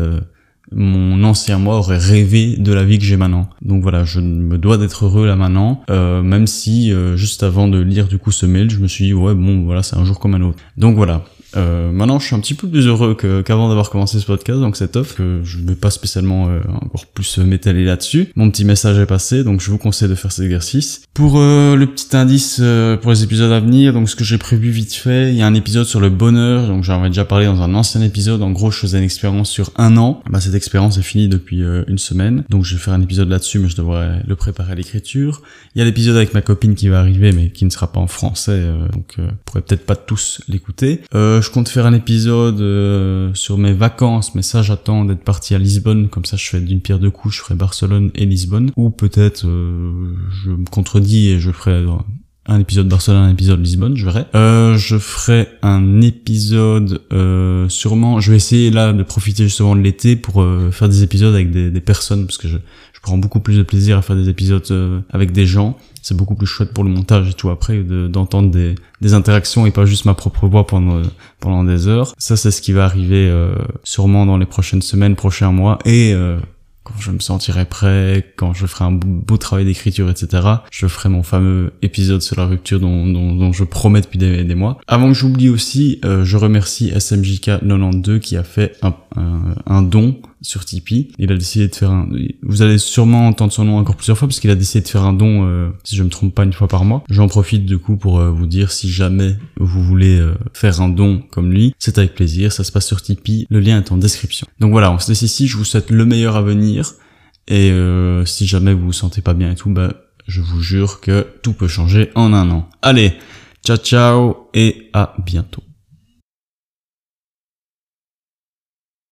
mon 0.70 1.22
ancien 1.24 1.58
moi 1.58 1.76
aurait 1.76 1.98
rêvé 1.98 2.56
de 2.56 2.72
la 2.72 2.84
vie 2.84 2.98
que 2.98 3.04
j'ai 3.04 3.16
maintenant. 3.16 3.48
Donc 3.62 3.82
voilà, 3.82 4.04
je 4.04 4.20
me 4.20 4.58
dois 4.58 4.78
d'être 4.78 5.04
heureux 5.04 5.26
là 5.26 5.36
maintenant, 5.36 5.82
même 5.88 6.46
si 6.46 6.92
juste 7.16 7.42
avant 7.42 7.68
de 7.68 7.78
lire 7.78 8.08
du 8.08 8.18
coup 8.18 8.30
ce 8.30 8.46
mail, 8.46 8.70
je 8.70 8.78
me 8.78 8.86
suis 8.86 9.06
dit 9.06 9.14
ouais 9.14 9.34
bon 9.34 9.64
voilà 9.64 9.82
c'est 9.82 9.96
un 9.96 10.04
jour 10.04 10.18
comme 10.18 10.34
un 10.34 10.42
autre. 10.42 10.58
Donc 10.76 10.96
voilà, 10.96 11.24
euh, 11.56 11.90
maintenant, 11.92 12.18
je 12.18 12.26
suis 12.26 12.34
un 12.34 12.40
petit 12.40 12.54
peu 12.54 12.68
plus 12.68 12.86
heureux 12.86 13.14
qu'avant 13.14 13.68
d'avoir 13.68 13.90
commencé 13.90 14.18
ce 14.18 14.26
podcast, 14.26 14.60
donc 14.60 14.76
c'est 14.76 14.92
top. 14.92 15.06
Que 15.14 15.40
je 15.44 15.58
ne 15.58 15.68
vais 15.68 15.74
pas 15.74 15.90
spécialement 15.90 16.48
euh, 16.48 16.60
encore 16.80 17.06
plus 17.06 17.38
m'étaler 17.38 17.84
là-dessus. 17.84 18.28
Mon 18.36 18.50
petit 18.50 18.64
message 18.64 18.98
est 18.98 19.06
passé, 19.06 19.44
donc 19.44 19.60
je 19.60 19.70
vous 19.70 19.78
conseille 19.78 20.08
de 20.08 20.14
faire 20.14 20.32
cet 20.32 20.44
exercice. 20.44 21.02
Pour 21.14 21.38
euh, 21.38 21.76
le 21.76 21.86
petit 21.86 22.16
indice 22.16 22.58
euh, 22.62 22.96
pour 22.96 23.10
les 23.10 23.22
épisodes 23.22 23.52
à 23.52 23.60
venir, 23.60 23.92
donc 23.92 24.08
ce 24.08 24.16
que 24.16 24.24
j'ai 24.24 24.38
prévu 24.38 24.70
vite 24.70 24.94
fait, 24.94 25.30
il 25.30 25.36
y 25.36 25.42
a 25.42 25.46
un 25.46 25.54
épisode 25.54 25.86
sur 25.86 26.00
le 26.00 26.10
bonheur, 26.10 26.68
donc 26.68 26.84
j'en 26.84 27.00
avais 27.00 27.08
déjà 27.08 27.24
parlé 27.24 27.46
dans 27.46 27.60
un 27.62 27.74
ancien 27.74 28.00
épisode. 28.02 28.42
En 28.42 28.50
gros, 28.50 28.70
je 28.70 28.78
faisais 28.78 28.98
une 28.98 29.04
expérience 29.04 29.50
sur 29.50 29.70
un 29.76 29.96
an. 29.96 30.22
Bah, 30.30 30.40
cette 30.40 30.54
expérience 30.54 30.98
est 30.98 31.02
finie 31.02 31.28
depuis 31.28 31.62
une 31.86 31.98
semaine, 31.98 32.44
donc 32.48 32.64
je 32.64 32.74
vais 32.74 32.80
faire 32.80 32.94
un 32.94 33.02
épisode 33.02 33.28
là-dessus, 33.28 33.58
mais 33.58 33.68
je 33.68 33.76
devrais 33.76 34.22
le 34.26 34.36
préparer 34.36 34.72
à 34.72 34.74
l'écriture. 34.74 35.42
Il 35.74 35.78
y 35.78 35.82
a 35.82 35.84
l'épisode 35.84 36.16
avec 36.16 36.34
ma 36.34 36.42
copine 36.42 36.74
qui 36.74 36.88
va 36.88 37.00
arriver, 37.00 37.32
mais 37.32 37.50
qui 37.50 37.64
ne 37.64 37.70
sera 37.70 37.92
pas 37.92 38.00
en 38.00 38.06
français, 38.06 38.62
donc 38.92 39.16
euh, 39.18 39.28
pourrait 39.44 39.62
peut-être 39.62 39.86
pas 39.86 39.96
tous 39.96 40.40
l'écouter. 40.48 41.02
Euh, 41.14 41.41
je 41.42 41.50
compte 41.50 41.68
faire 41.68 41.86
un 41.86 41.92
épisode 41.92 42.60
euh, 42.60 43.34
sur 43.34 43.58
mes 43.58 43.72
vacances, 43.72 44.34
mais 44.34 44.42
ça 44.42 44.62
j'attends 44.62 45.04
d'être 45.04 45.24
parti 45.24 45.54
à 45.54 45.58
Lisbonne, 45.58 46.08
comme 46.08 46.24
ça 46.24 46.36
je 46.36 46.48
fais 46.48 46.60
d'une 46.60 46.80
pierre 46.80 46.98
deux 46.98 47.10
coups, 47.10 47.34
je 47.34 47.40
ferai 47.40 47.54
Barcelone 47.54 48.10
et 48.14 48.24
Lisbonne. 48.24 48.70
Ou 48.76 48.90
peut-être 48.90 49.46
euh, 49.46 50.14
je 50.30 50.50
me 50.50 50.64
contredis 50.64 51.28
et 51.28 51.40
je 51.40 51.50
ferai 51.50 51.84
un 52.46 52.60
épisode 52.60 52.88
Barcelone, 52.88 53.22
un 53.24 53.32
épisode 53.32 53.60
Lisbonne, 53.60 53.96
je 53.96 54.04
verrai. 54.04 54.24
Euh, 54.34 54.76
je 54.76 54.96
ferai 54.96 55.48
un 55.62 56.00
épisode 56.00 57.02
euh, 57.12 57.68
sûrement. 57.68 58.20
Je 58.20 58.30
vais 58.30 58.36
essayer 58.36 58.70
là 58.70 58.92
de 58.92 59.02
profiter 59.02 59.44
justement 59.44 59.76
de 59.76 59.80
l'été 59.80 60.16
pour 60.16 60.44
faire 60.70 60.88
des 60.88 61.02
épisodes 61.02 61.34
avec 61.34 61.50
des, 61.50 61.80
personnes 61.80 62.26
parce 62.26 62.38
que 62.38 62.48
je, 62.48 62.56
prends 63.02 63.18
beaucoup 63.18 63.40
plus 63.40 63.58
de 63.58 63.62
plaisir 63.62 63.98
à 63.98 64.02
faire 64.02 64.16
des 64.16 64.28
épisodes 64.28 65.04
avec 65.10 65.32
des 65.32 65.46
gens 65.46 65.76
c'est 66.02 66.16
beaucoup 66.16 66.34
plus 66.34 66.46
chouette 66.46 66.72
pour 66.72 66.84
le 66.84 66.90
montage 66.90 67.30
et 67.30 67.32
tout 67.32 67.48
après 67.48 67.82
d'entendre 67.82 68.50
des, 68.50 68.74
des 69.00 69.14
interactions 69.14 69.64
et 69.66 69.70
pas 69.70 69.86
juste 69.86 70.04
ma 70.04 70.14
propre 70.14 70.48
voix 70.48 70.66
pendant 70.66 71.00
pendant 71.40 71.64
des 71.64 71.86
heures. 71.86 72.12
Ça 72.18 72.36
c'est 72.36 72.50
ce 72.50 72.60
qui 72.60 72.72
va 72.72 72.84
arriver 72.84 73.28
euh, 73.28 73.54
sûrement 73.84 74.26
dans 74.26 74.36
les 74.36 74.46
prochaines 74.46 74.82
semaines, 74.82 75.14
prochains 75.14 75.52
mois 75.52 75.78
et 75.84 76.12
euh, 76.12 76.38
quand 76.84 76.98
je 76.98 77.12
me 77.12 77.20
sentirai 77.20 77.64
prêt, 77.64 78.32
quand 78.36 78.52
je 78.54 78.66
ferai 78.66 78.84
un 78.84 78.90
beau 78.90 79.36
travail 79.36 79.64
d'écriture, 79.64 80.10
etc., 80.10 80.42
je 80.72 80.88
ferai 80.88 81.08
mon 81.08 81.22
fameux 81.22 81.72
épisode 81.80 82.22
sur 82.22 82.36
la 82.36 82.46
rupture 82.46 82.80
dont, 82.80 83.06
dont, 83.06 83.36
dont 83.36 83.52
je 83.52 83.62
promets 83.62 84.00
depuis 84.00 84.18
des, 84.18 84.54
mois. 84.56 84.78
Avant 84.88 85.06
que 85.06 85.14
j'oublie 85.14 85.48
aussi, 85.48 86.00
euh, 86.04 86.24
je 86.24 86.36
remercie 86.36 86.90
SMJK92 86.90 88.18
qui 88.18 88.36
a 88.36 88.42
fait 88.42 88.76
un, 88.82 88.96
un 89.64 89.82
don 89.82 90.20
sur 90.42 90.64
Tipeee. 90.64 91.12
Il 91.18 91.32
a 91.32 91.36
décidé 91.36 91.68
de 91.68 91.74
faire 91.74 91.90
un... 91.90 92.08
Vous 92.42 92.62
allez 92.62 92.78
sûrement 92.78 93.26
entendre 93.28 93.52
son 93.52 93.64
nom 93.64 93.78
encore 93.78 93.96
plusieurs 93.96 94.18
fois 94.18 94.28
parce 94.28 94.40
qu'il 94.40 94.50
a 94.50 94.54
décidé 94.54 94.82
de 94.82 94.88
faire 94.88 95.04
un 95.04 95.12
don, 95.12 95.46
euh, 95.46 95.70
si 95.84 95.96
je 95.96 96.02
me 96.02 96.08
trompe 96.08 96.34
pas, 96.34 96.44
une 96.44 96.52
fois 96.52 96.68
par 96.68 96.84
mois. 96.84 97.04
J'en 97.08 97.28
profite 97.28 97.64
du 97.64 97.78
coup 97.78 97.96
pour 97.96 98.18
euh, 98.18 98.30
vous 98.30 98.46
dire 98.46 98.72
si 98.72 98.90
jamais 98.90 99.36
vous 99.56 99.82
voulez 99.82 100.18
euh, 100.18 100.34
faire 100.52 100.80
un 100.80 100.88
don 100.88 101.22
comme 101.30 101.52
lui, 101.52 101.74
c'est 101.78 101.98
avec 101.98 102.14
plaisir. 102.14 102.52
Ça 102.52 102.64
se 102.64 102.72
passe 102.72 102.86
sur 102.86 103.00
Tipeee. 103.00 103.46
Le 103.50 103.60
lien 103.60 103.78
est 103.78 103.92
en 103.92 103.96
description. 103.96 104.46
Donc 104.60 104.72
voilà, 104.72 104.92
on 104.92 104.98
se 104.98 105.08
laisse 105.08 105.22
ici. 105.22 105.46
Je 105.46 105.56
vous 105.56 105.64
souhaite 105.64 105.90
le 105.90 106.04
meilleur 106.04 106.36
à 106.36 106.42
venir. 106.42 106.92
Et 107.48 107.72
si 108.24 108.46
jamais 108.46 108.72
vous 108.72 108.86
vous 108.86 108.92
sentez 108.92 109.20
pas 109.20 109.34
bien 109.34 109.50
et 109.50 109.56
tout, 109.56 109.68
bah, 109.68 109.92
je 110.26 110.40
vous 110.40 110.60
jure 110.60 111.00
que 111.00 111.26
tout 111.42 111.52
peut 111.52 111.68
changer 111.68 112.10
en 112.14 112.32
un 112.32 112.48
an. 112.50 112.68
Allez, 112.82 113.14
ciao 113.64 113.76
ciao 113.76 114.48
et 114.54 114.88
à 114.92 115.14
bientôt. 115.24 115.62